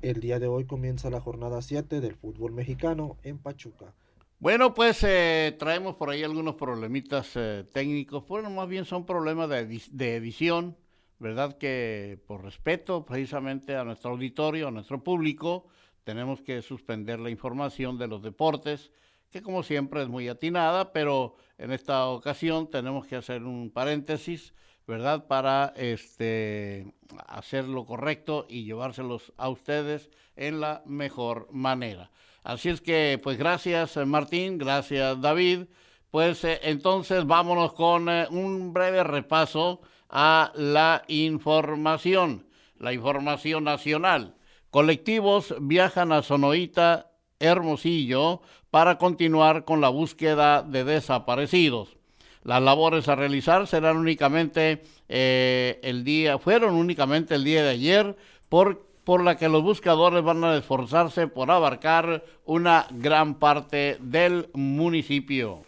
El 0.00 0.20
día 0.20 0.38
de 0.38 0.46
hoy 0.46 0.64
comienza 0.64 1.10
la 1.10 1.20
jornada 1.20 1.60
7 1.60 2.00
del 2.00 2.14
fútbol 2.14 2.52
mexicano 2.52 3.18
en 3.22 3.36
Pachuca. 3.36 3.92
Bueno, 4.38 4.72
pues 4.72 5.04
eh, 5.04 5.54
traemos 5.58 5.96
por 5.96 6.08
ahí 6.08 6.22
algunos 6.22 6.54
problemitas 6.54 7.32
eh, 7.34 7.66
técnicos. 7.70 8.26
Bueno, 8.26 8.48
más 8.48 8.66
bien 8.66 8.86
son 8.86 9.04
problemas 9.04 9.50
de, 9.50 9.82
de 9.90 10.16
edición, 10.16 10.78
¿verdad? 11.18 11.58
Que 11.58 12.18
por 12.26 12.42
respeto 12.42 13.04
precisamente 13.04 13.76
a 13.76 13.84
nuestro 13.84 14.12
auditorio, 14.12 14.68
a 14.68 14.70
nuestro 14.70 15.04
público, 15.04 15.66
tenemos 16.04 16.40
que 16.42 16.62
suspender 16.62 17.20
la 17.20 17.30
información 17.30 17.98
de 17.98 18.08
los 18.08 18.22
deportes, 18.22 18.90
que 19.30 19.42
como 19.42 19.62
siempre 19.62 20.02
es 20.02 20.08
muy 20.08 20.28
atinada, 20.28 20.92
pero 20.92 21.36
en 21.58 21.72
esta 21.72 22.06
ocasión 22.06 22.70
tenemos 22.70 23.06
que 23.06 23.16
hacer 23.16 23.42
un 23.44 23.70
paréntesis 23.70 24.52
¿verdad? 24.86 25.26
Para 25.26 25.72
este, 25.76 26.92
hacer 27.28 27.64
lo 27.64 27.86
correcto 27.86 28.46
y 28.48 28.64
llevárselos 28.64 29.32
a 29.36 29.48
ustedes 29.48 30.10
en 30.36 30.60
la 30.60 30.82
mejor 30.86 31.48
manera. 31.52 32.10
Así 32.42 32.68
es 32.68 32.80
que, 32.80 33.20
pues 33.22 33.38
gracias 33.38 33.96
Martín, 34.06 34.58
gracias 34.58 35.20
David. 35.20 35.66
Pues 36.10 36.44
eh, 36.44 36.60
entonces 36.64 37.26
vámonos 37.26 37.72
con 37.72 38.08
eh, 38.08 38.26
un 38.30 38.72
breve 38.72 39.04
repaso 39.04 39.80
a 40.10 40.52
la 40.56 41.04
información, 41.08 42.46
la 42.76 42.92
información 42.92 43.64
nacional. 43.64 44.34
Colectivos 44.72 45.54
viajan 45.60 46.12
a 46.12 46.22
Sonoita, 46.22 47.10
Hermosillo, 47.38 48.40
para 48.70 48.96
continuar 48.96 49.66
con 49.66 49.82
la 49.82 49.90
búsqueda 49.90 50.62
de 50.62 50.82
desaparecidos. 50.82 51.98
Las 52.42 52.62
labores 52.62 53.06
a 53.06 53.14
realizar 53.14 53.66
serán 53.66 53.98
únicamente 53.98 54.82
eh, 55.10 55.78
el 55.82 56.04
día, 56.04 56.38
fueron 56.38 56.72
únicamente 56.72 57.34
el 57.34 57.44
día 57.44 57.62
de 57.62 57.68
ayer, 57.68 58.16
por, 58.48 58.86
por 59.04 59.22
la 59.22 59.36
que 59.36 59.50
los 59.50 59.62
buscadores 59.62 60.24
van 60.24 60.42
a 60.42 60.56
esforzarse 60.56 61.26
por 61.26 61.50
abarcar 61.50 62.24
una 62.46 62.86
gran 62.92 63.34
parte 63.34 63.98
del 64.00 64.48
municipio. 64.54 65.64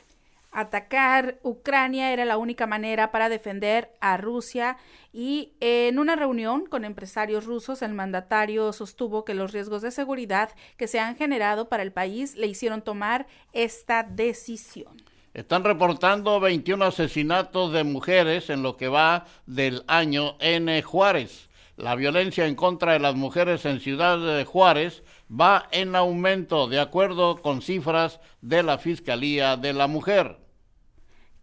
Atacar 0.54 1.40
Ucrania 1.42 2.12
era 2.12 2.24
la 2.24 2.38
única 2.38 2.68
manera 2.68 3.10
para 3.10 3.28
defender 3.28 3.90
a 4.00 4.16
Rusia 4.16 4.76
y 5.12 5.52
en 5.58 5.98
una 5.98 6.14
reunión 6.14 6.66
con 6.66 6.84
empresarios 6.84 7.44
rusos 7.44 7.82
el 7.82 7.92
mandatario 7.92 8.72
sostuvo 8.72 9.24
que 9.24 9.34
los 9.34 9.52
riesgos 9.52 9.82
de 9.82 9.90
seguridad 9.90 10.50
que 10.76 10.86
se 10.86 11.00
han 11.00 11.16
generado 11.16 11.68
para 11.68 11.82
el 11.82 11.90
país 11.90 12.36
le 12.36 12.46
hicieron 12.46 12.82
tomar 12.82 13.26
esta 13.52 14.04
decisión. 14.04 14.96
Están 15.34 15.64
reportando 15.64 16.38
21 16.38 16.84
asesinatos 16.84 17.72
de 17.72 17.82
mujeres 17.82 18.48
en 18.48 18.62
lo 18.62 18.76
que 18.76 18.86
va 18.86 19.26
del 19.46 19.82
año 19.88 20.36
en 20.38 20.80
Juárez. 20.82 21.48
La 21.76 21.96
violencia 21.96 22.46
en 22.46 22.54
contra 22.54 22.92
de 22.92 23.00
las 23.00 23.16
mujeres 23.16 23.64
en 23.64 23.80
Ciudad 23.80 24.20
de 24.20 24.44
Juárez 24.44 25.02
va 25.28 25.66
en 25.72 25.96
aumento 25.96 26.68
de 26.68 26.78
acuerdo 26.78 27.42
con 27.42 27.60
cifras 27.60 28.20
de 28.40 28.62
la 28.62 28.78
Fiscalía 28.78 29.56
de 29.56 29.72
la 29.72 29.88
Mujer. 29.88 30.43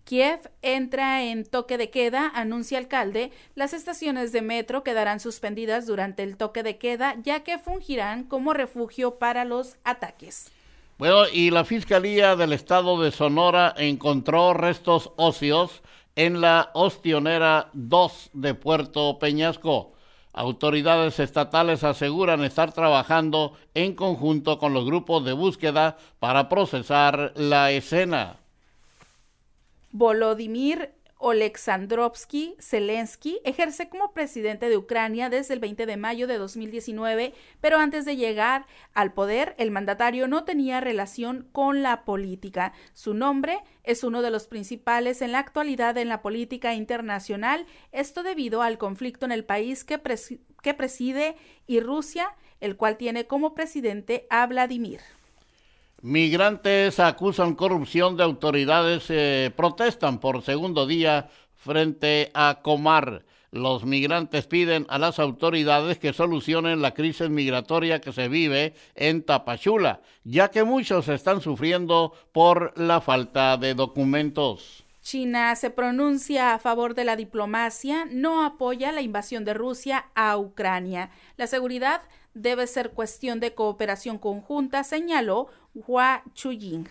Kiev 0.03 0.49
entra 0.61 1.23
en 1.23 1.45
toque 1.45 1.77
de 1.77 1.89
queda, 1.89 2.31
anuncia 2.33 2.77
alcalde. 2.77 3.31
Las 3.55 3.73
estaciones 3.73 4.31
de 4.31 4.41
metro 4.41 4.83
quedarán 4.83 5.19
suspendidas 5.19 5.85
durante 5.85 6.23
el 6.23 6.37
toque 6.37 6.63
de 6.63 6.77
queda, 6.77 7.15
ya 7.23 7.43
que 7.43 7.59
fungirán 7.59 8.23
como 8.23 8.53
refugio 8.53 9.19
para 9.19 9.45
los 9.45 9.77
ataques. 9.83 10.51
Bueno, 10.97 11.23
y 11.31 11.49
la 11.49 11.65
Fiscalía 11.65 12.35
del 12.35 12.53
Estado 12.53 13.01
de 13.01 13.11
Sonora 13.11 13.73
encontró 13.77 14.53
restos 14.53 15.11
óseos 15.15 15.81
en 16.15 16.41
la 16.41 16.69
Ostionera 16.73 17.69
2 17.73 18.31
de 18.33 18.53
Puerto 18.53 19.17
Peñasco. 19.17 19.93
Autoridades 20.33 21.19
estatales 21.19 21.83
aseguran 21.83 22.43
estar 22.43 22.71
trabajando 22.71 23.53
en 23.73 23.95
conjunto 23.95 24.59
con 24.59 24.73
los 24.73 24.85
grupos 24.85 25.25
de 25.25 25.33
búsqueda 25.33 25.97
para 26.19 26.47
procesar 26.47 27.33
la 27.35 27.71
escena. 27.71 28.40
Volodymyr 29.91 30.93
Oleksandrovsky 31.21 32.55
Zelensky 32.59 33.39
ejerce 33.45 33.89
como 33.89 34.11
presidente 34.11 34.69
de 34.69 34.77
Ucrania 34.77 35.29
desde 35.29 35.53
el 35.53 35.59
20 35.59 35.85
de 35.85 35.95
mayo 35.95 36.25
de 36.25 36.39
2019, 36.39 37.33
pero 37.61 37.77
antes 37.77 38.05
de 38.05 38.15
llegar 38.15 38.65
al 38.93 39.13
poder, 39.13 39.53
el 39.59 39.69
mandatario 39.69 40.27
no 40.27 40.45
tenía 40.45 40.81
relación 40.81 41.47
con 41.51 41.83
la 41.83 42.05
política. 42.05 42.73
Su 42.93 43.13
nombre 43.13 43.59
es 43.83 44.03
uno 44.03 44.23
de 44.23 44.31
los 44.31 44.47
principales 44.47 45.21
en 45.21 45.31
la 45.31 45.39
actualidad 45.39 45.95
en 45.99 46.09
la 46.09 46.23
política 46.23 46.73
internacional, 46.73 47.67
esto 47.91 48.23
debido 48.23 48.63
al 48.63 48.79
conflicto 48.79 49.27
en 49.27 49.31
el 49.31 49.45
país 49.45 49.83
que, 49.83 50.01
que 50.63 50.73
preside 50.73 51.35
y 51.67 51.81
Rusia, 51.81 52.35
el 52.61 52.77
cual 52.77 52.97
tiene 52.97 53.27
como 53.27 53.53
presidente 53.53 54.25
a 54.31 54.47
Vladimir. 54.47 55.01
Migrantes 56.03 56.99
acusan 56.99 57.53
corrupción 57.53 58.17
de 58.17 58.23
autoridades, 58.23 59.05
eh, 59.09 59.51
protestan 59.55 60.19
por 60.19 60.41
segundo 60.41 60.87
día 60.87 61.29
frente 61.55 62.31
a 62.33 62.61
Comar. 62.63 63.23
Los 63.51 63.85
migrantes 63.85 64.47
piden 64.47 64.87
a 64.89 64.97
las 64.97 65.19
autoridades 65.19 65.99
que 65.99 66.11
solucionen 66.11 66.81
la 66.81 66.95
crisis 66.95 67.29
migratoria 67.29 68.01
que 68.01 68.13
se 68.13 68.29
vive 68.29 68.73
en 68.95 69.21
Tapachula, 69.21 70.01
ya 70.23 70.49
que 70.49 70.63
muchos 70.63 71.07
están 71.07 71.39
sufriendo 71.39 72.13
por 72.31 72.73
la 72.79 72.99
falta 72.99 73.57
de 73.57 73.75
documentos. 73.75 74.83
China 75.03 75.55
se 75.55 75.69
pronuncia 75.69 76.53
a 76.53 76.59
favor 76.59 76.95
de 76.95 77.03
la 77.03 77.15
diplomacia, 77.15 78.05
no 78.09 78.43
apoya 78.43 78.91
la 78.91 79.01
invasión 79.01 79.45
de 79.45 79.53
Rusia 79.53 80.05
a 80.15 80.37
Ucrania. 80.37 81.09
La 81.37 81.45
seguridad 81.45 82.01
debe 82.33 82.67
ser 82.67 82.91
cuestión 82.91 83.39
de 83.39 83.53
cooperación 83.53 84.17
conjunta, 84.17 84.83
señaló 84.83 85.47
Hua 85.73 86.23
Chuying. 86.33 86.87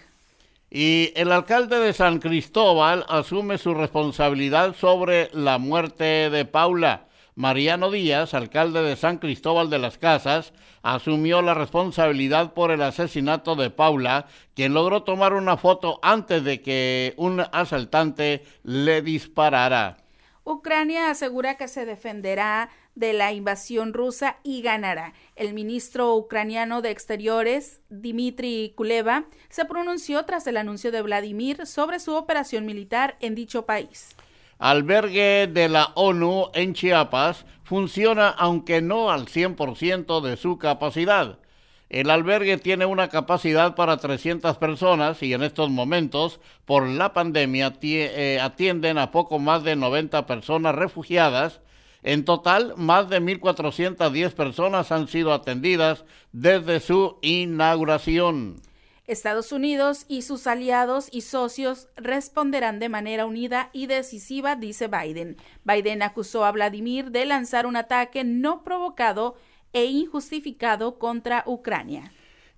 Y 0.70 1.12
el 1.16 1.32
alcalde 1.32 1.78
de 1.80 1.92
San 1.92 2.20
Cristóbal 2.20 3.04
asume 3.08 3.58
su 3.58 3.74
responsabilidad 3.74 4.74
sobre 4.76 5.28
la 5.32 5.58
muerte 5.58 6.30
de 6.30 6.44
Paula. 6.44 7.06
Mariano 7.34 7.90
Díaz, 7.90 8.34
alcalde 8.34 8.82
de 8.82 8.96
San 8.96 9.18
Cristóbal 9.18 9.68
de 9.70 9.78
las 9.78 9.98
Casas, 9.98 10.52
asumió 10.82 11.42
la 11.42 11.54
responsabilidad 11.54 12.52
por 12.52 12.70
el 12.70 12.82
asesinato 12.82 13.56
de 13.56 13.70
Paula, 13.70 14.26
quien 14.54 14.74
logró 14.74 15.02
tomar 15.02 15.32
una 15.32 15.56
foto 15.56 15.98
antes 16.02 16.44
de 16.44 16.60
que 16.60 17.14
un 17.16 17.40
asaltante 17.52 18.44
le 18.62 19.02
disparara. 19.02 19.96
Ucrania 20.44 21.10
asegura 21.10 21.56
que 21.56 21.68
se 21.68 21.84
defenderá 21.84 22.70
de 22.94 23.12
la 23.12 23.32
invasión 23.32 23.92
rusa 23.92 24.38
y 24.42 24.62
ganará. 24.62 25.14
El 25.36 25.54
ministro 25.54 26.14
ucraniano 26.14 26.82
de 26.82 26.90
Exteriores, 26.90 27.80
Dmitry 27.88 28.74
Kuleva, 28.76 29.24
se 29.48 29.64
pronunció 29.64 30.24
tras 30.24 30.46
el 30.46 30.56
anuncio 30.56 30.92
de 30.92 31.02
Vladimir 31.02 31.66
sobre 31.66 32.00
su 32.00 32.14
operación 32.14 32.66
militar 32.66 33.16
en 33.20 33.34
dicho 33.34 33.66
país. 33.66 34.14
Albergue 34.58 35.48
de 35.50 35.68
la 35.70 35.92
ONU 35.94 36.50
en 36.52 36.74
Chiapas 36.74 37.46
funciona 37.62 38.28
aunque 38.28 38.82
no 38.82 39.10
al 39.10 39.26
100% 39.26 40.20
de 40.20 40.36
su 40.36 40.58
capacidad. 40.58 41.38
El 41.90 42.08
albergue 42.08 42.56
tiene 42.56 42.86
una 42.86 43.08
capacidad 43.08 43.74
para 43.74 43.96
300 43.96 44.56
personas 44.58 45.22
y 45.24 45.34
en 45.34 45.42
estos 45.42 45.70
momentos, 45.70 46.38
por 46.64 46.86
la 46.86 47.12
pandemia, 47.12 47.74
eh, 47.82 48.38
atienden 48.40 48.96
a 48.96 49.10
poco 49.10 49.40
más 49.40 49.64
de 49.64 49.74
90 49.74 50.24
personas 50.26 50.74
refugiadas. 50.76 51.60
En 52.02 52.24
total, 52.24 52.74
más 52.76 53.08
de 53.10 53.20
1.410 53.20 54.32
personas 54.32 54.90
han 54.90 55.08
sido 55.08 55.32
atendidas 55.32 56.04
desde 56.32 56.80
su 56.80 57.18
inauguración. 57.20 58.62
Estados 59.06 59.50
Unidos 59.50 60.04
y 60.08 60.22
sus 60.22 60.46
aliados 60.46 61.08
y 61.10 61.22
socios 61.22 61.88
responderán 61.96 62.78
de 62.78 62.88
manera 62.88 63.26
unida 63.26 63.68
y 63.72 63.86
decisiva, 63.86 64.54
dice 64.54 64.86
Biden. 64.86 65.36
Biden 65.64 66.02
acusó 66.02 66.44
a 66.44 66.52
Vladimir 66.52 67.10
de 67.10 67.26
lanzar 67.26 67.66
un 67.66 67.74
ataque 67.76 68.22
no 68.22 68.62
provocado 68.62 69.34
e 69.72 69.86
injustificado 69.86 70.98
contra 70.98 71.42
Ucrania. 71.46 72.12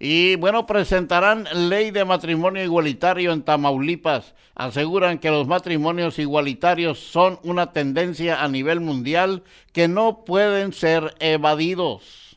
Y 0.04 0.34
bueno, 0.34 0.66
presentarán 0.66 1.46
ley 1.68 1.92
de 1.92 2.04
matrimonio 2.04 2.64
igualitario 2.64 3.32
en 3.32 3.44
Tamaulipas. 3.44 4.34
Aseguran 4.56 5.20
que 5.20 5.30
los 5.30 5.46
matrimonios 5.46 6.18
igualitarios 6.18 6.98
son 6.98 7.38
una 7.44 7.72
tendencia 7.72 8.42
a 8.42 8.48
nivel 8.48 8.80
mundial 8.80 9.44
que 9.72 9.86
no 9.86 10.24
pueden 10.24 10.72
ser 10.72 11.14
evadidos. 11.20 12.36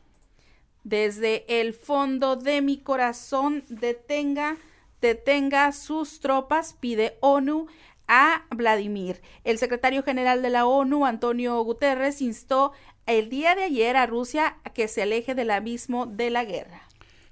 Desde 0.83 1.43
el 1.59 1.73
fondo 1.73 2.35
de 2.35 2.61
mi 2.61 2.77
corazón, 2.77 3.63
detenga, 3.67 4.57
detenga 5.01 5.71
sus 5.71 6.19
tropas, 6.19 6.75
pide 6.79 7.17
ONU 7.19 7.65
a 8.07 8.43
Vladimir. 8.51 9.23
El 9.43 9.57
secretario 9.57 10.03
general 10.03 10.43
de 10.43 10.51
la 10.51 10.67
ONU, 10.67 11.03
Antonio 11.03 11.59
Guterres, 11.63 12.21
instó 12.21 12.73
el 13.07 13.29
día 13.29 13.55
de 13.55 13.63
ayer 13.63 13.97
a 13.97 14.05
Rusia 14.05 14.57
a 14.63 14.69
que 14.69 14.87
se 14.87 15.01
aleje 15.01 15.33
del 15.33 15.49
abismo 15.49 16.05
de 16.05 16.29
la 16.29 16.45
guerra. 16.45 16.85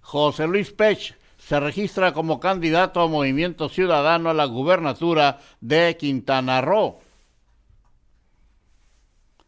José 0.04 0.45
Luis 0.45 0.72
Pech 0.72 1.18
se 1.38 1.60
registra 1.60 2.14
como 2.14 2.39
candidato 2.39 3.01
a 3.01 3.08
Movimiento 3.08 3.68
Ciudadano 3.68 4.30
a 4.30 4.34
la 4.34 4.45
gubernatura 4.45 5.39
de 5.60 5.97
Quintana 5.97 6.62
Roo. 6.62 6.99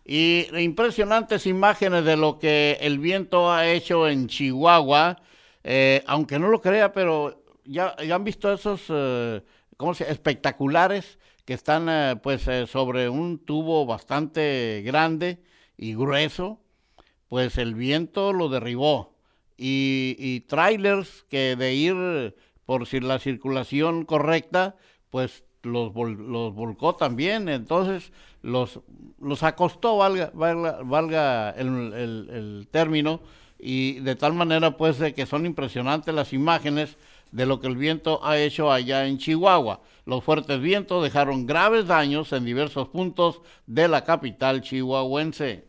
Y 0.04 0.48
impresionantes 0.58 1.46
imágenes 1.46 2.04
de 2.06 2.16
lo 2.18 2.40
que 2.40 2.78
el 2.82 3.00
viento 3.00 3.52
ha 3.52 3.68
hecho 3.68 4.08
en 4.08 4.28
Chihuahua, 4.28 5.22
eh, 5.64 6.04
aunque 6.08 6.40
no 6.40 6.48
lo 6.48 6.62
crea, 6.62 6.92
pero 6.92 7.44
ya, 7.64 7.96
han 8.14 8.24
visto 8.24 8.52
esos 8.52 8.84
eh, 8.90 9.42
¿cómo 9.78 9.94
se, 9.94 10.10
espectaculares 10.12 11.18
que 11.44 11.54
están 11.54 11.88
eh, 11.90 12.16
pues 12.22 12.48
sobre 12.70 13.10
un 13.10 13.40
tubo 13.40 13.86
bastante 13.86 14.82
grande 14.86 15.42
y 15.78 15.96
grueso, 15.96 16.60
pues 17.28 17.58
el 17.58 17.76
viento 17.76 18.34
lo 18.34 18.50
derribó. 18.50 19.15
Y, 19.58 20.16
y 20.20 20.42
trailers 20.42 21.26
que 21.30 21.56
de 21.56 21.74
ir 21.74 22.36
por 22.66 22.92
la 23.04 23.20
circulación 23.20 24.06
correcta, 24.06 24.76
pues 25.10 25.44
los, 25.66 25.94
los 25.96 26.54
volcó 26.54 26.96
también, 26.96 27.50
entonces 27.50 28.12
los, 28.42 28.80
los 29.20 29.44
acostó, 29.44 29.98
valga, 29.98 30.32
valga, 30.34 31.50
el, 31.52 31.94
el, 31.94 32.68
término, 32.72 33.22
y 33.58 34.00
de 34.00 34.16
tal 34.16 34.34
manera 34.34 34.78
pues 34.78 34.98
que 35.14 35.26
son 35.26 35.46
impresionantes 35.46 36.14
las 36.14 36.34
imágenes 36.34 36.98
de 37.32 37.46
lo 37.46 37.60
que 37.60 37.68
el 37.68 37.76
viento 37.76 38.24
ha 38.24 38.38
hecho 38.38 38.72
allá 38.72 39.08
en 39.08 39.18
Chihuahua. 39.18 39.82
Los 40.06 40.24
fuertes 40.24 40.60
vientos 40.62 41.04
dejaron 41.04 41.46
graves 41.46 41.88
daños 41.88 42.32
en 42.32 42.46
diversos 42.46 42.90
puntos 42.90 43.42
de 43.66 43.88
la 43.88 44.04
capital 44.04 44.62
chihuahuense. 44.62 45.66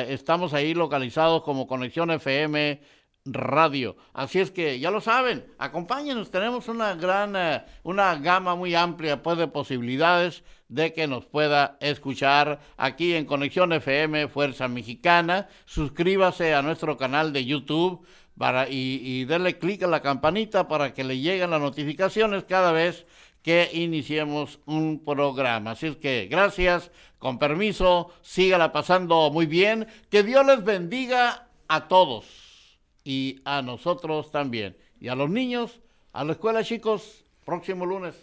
Estamos 0.08 0.54
ahí 0.54 0.74
localizados 0.74 1.42
como 1.44 1.68
Conexión 1.68 2.12
FM 2.12 2.80
Radio. 3.26 3.96
Así 4.14 4.40
es 4.40 4.52
que 4.52 4.80
ya 4.80 4.92
lo 4.92 5.02
saben, 5.02 5.46
acompáñenos, 5.58 6.30
tenemos 6.30 6.68
una 6.68 6.96
gran, 6.96 7.36
eh, 7.36 7.64
una 7.84 8.16
gama 8.16 8.56
muy 8.56 8.76
amplia 8.76 9.24
pues, 9.24 9.38
de 9.38 9.48
posibilidades 9.48 10.44
de 10.68 10.94
que 10.94 11.08
nos 11.08 11.26
pueda 11.26 11.78
escuchar 11.80 12.60
aquí 12.78 13.14
en 13.14 13.26
Conexión 13.26 13.72
FM 13.72 14.28
Fuerza 14.28 14.68
Mexicana. 14.68 15.48
Suscríbase 15.66 16.54
a 16.54 16.62
nuestro 16.62 16.98
canal 16.98 17.32
de 17.32 17.46
YouTube 17.46 18.06
para, 18.38 18.68
y, 18.70 19.00
y 19.02 19.26
denle 19.26 19.58
clic 19.58 19.84
a 19.84 19.88
la 19.88 20.02
campanita 20.02 20.68
para 20.68 20.94
que 20.94 21.04
le 21.04 21.20
lleguen 21.20 21.52
las 21.52 21.62
notificaciones 21.62 22.44
cada 22.44 22.72
vez 22.72 23.06
que 23.44 23.70
iniciemos 23.74 24.60
un 24.66 25.04
programa. 25.04 25.72
Así 25.72 25.88
es 25.88 25.98
que 25.98 26.28
gracias, 26.32 26.92
con 27.20 27.38
permiso, 27.38 28.12
sígala 28.22 28.72
pasando 28.72 29.30
muy 29.32 29.46
bien, 29.46 29.86
que 30.10 30.24
Dios 30.24 30.46
les 30.46 30.64
bendiga 30.64 31.50
a 31.68 31.88
todos 31.88 32.80
y 33.04 33.42
a 33.46 33.62
nosotros 33.62 34.32
también. 34.32 34.78
Y 35.00 35.10
a 35.10 35.16
los 35.16 35.30
niños, 35.30 35.82
a 36.14 36.24
la 36.24 36.32
escuela 36.32 36.64
chicos, 36.64 37.26
próximo 37.44 37.86
lunes. 37.86 38.16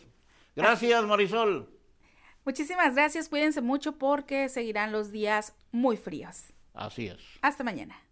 Gracias 0.57 1.05
Marisol. 1.05 1.69
Muchísimas 2.45 2.95
gracias, 2.95 3.29
cuídense 3.29 3.61
mucho 3.61 3.99
porque 3.99 4.49
seguirán 4.49 4.91
los 4.91 5.13
días 5.13 5.55
muy 5.71 5.99
fríos. 5.99 6.55
Así 6.73 7.07
es. 7.07 7.19
Hasta 7.43 7.63
mañana. 7.63 8.10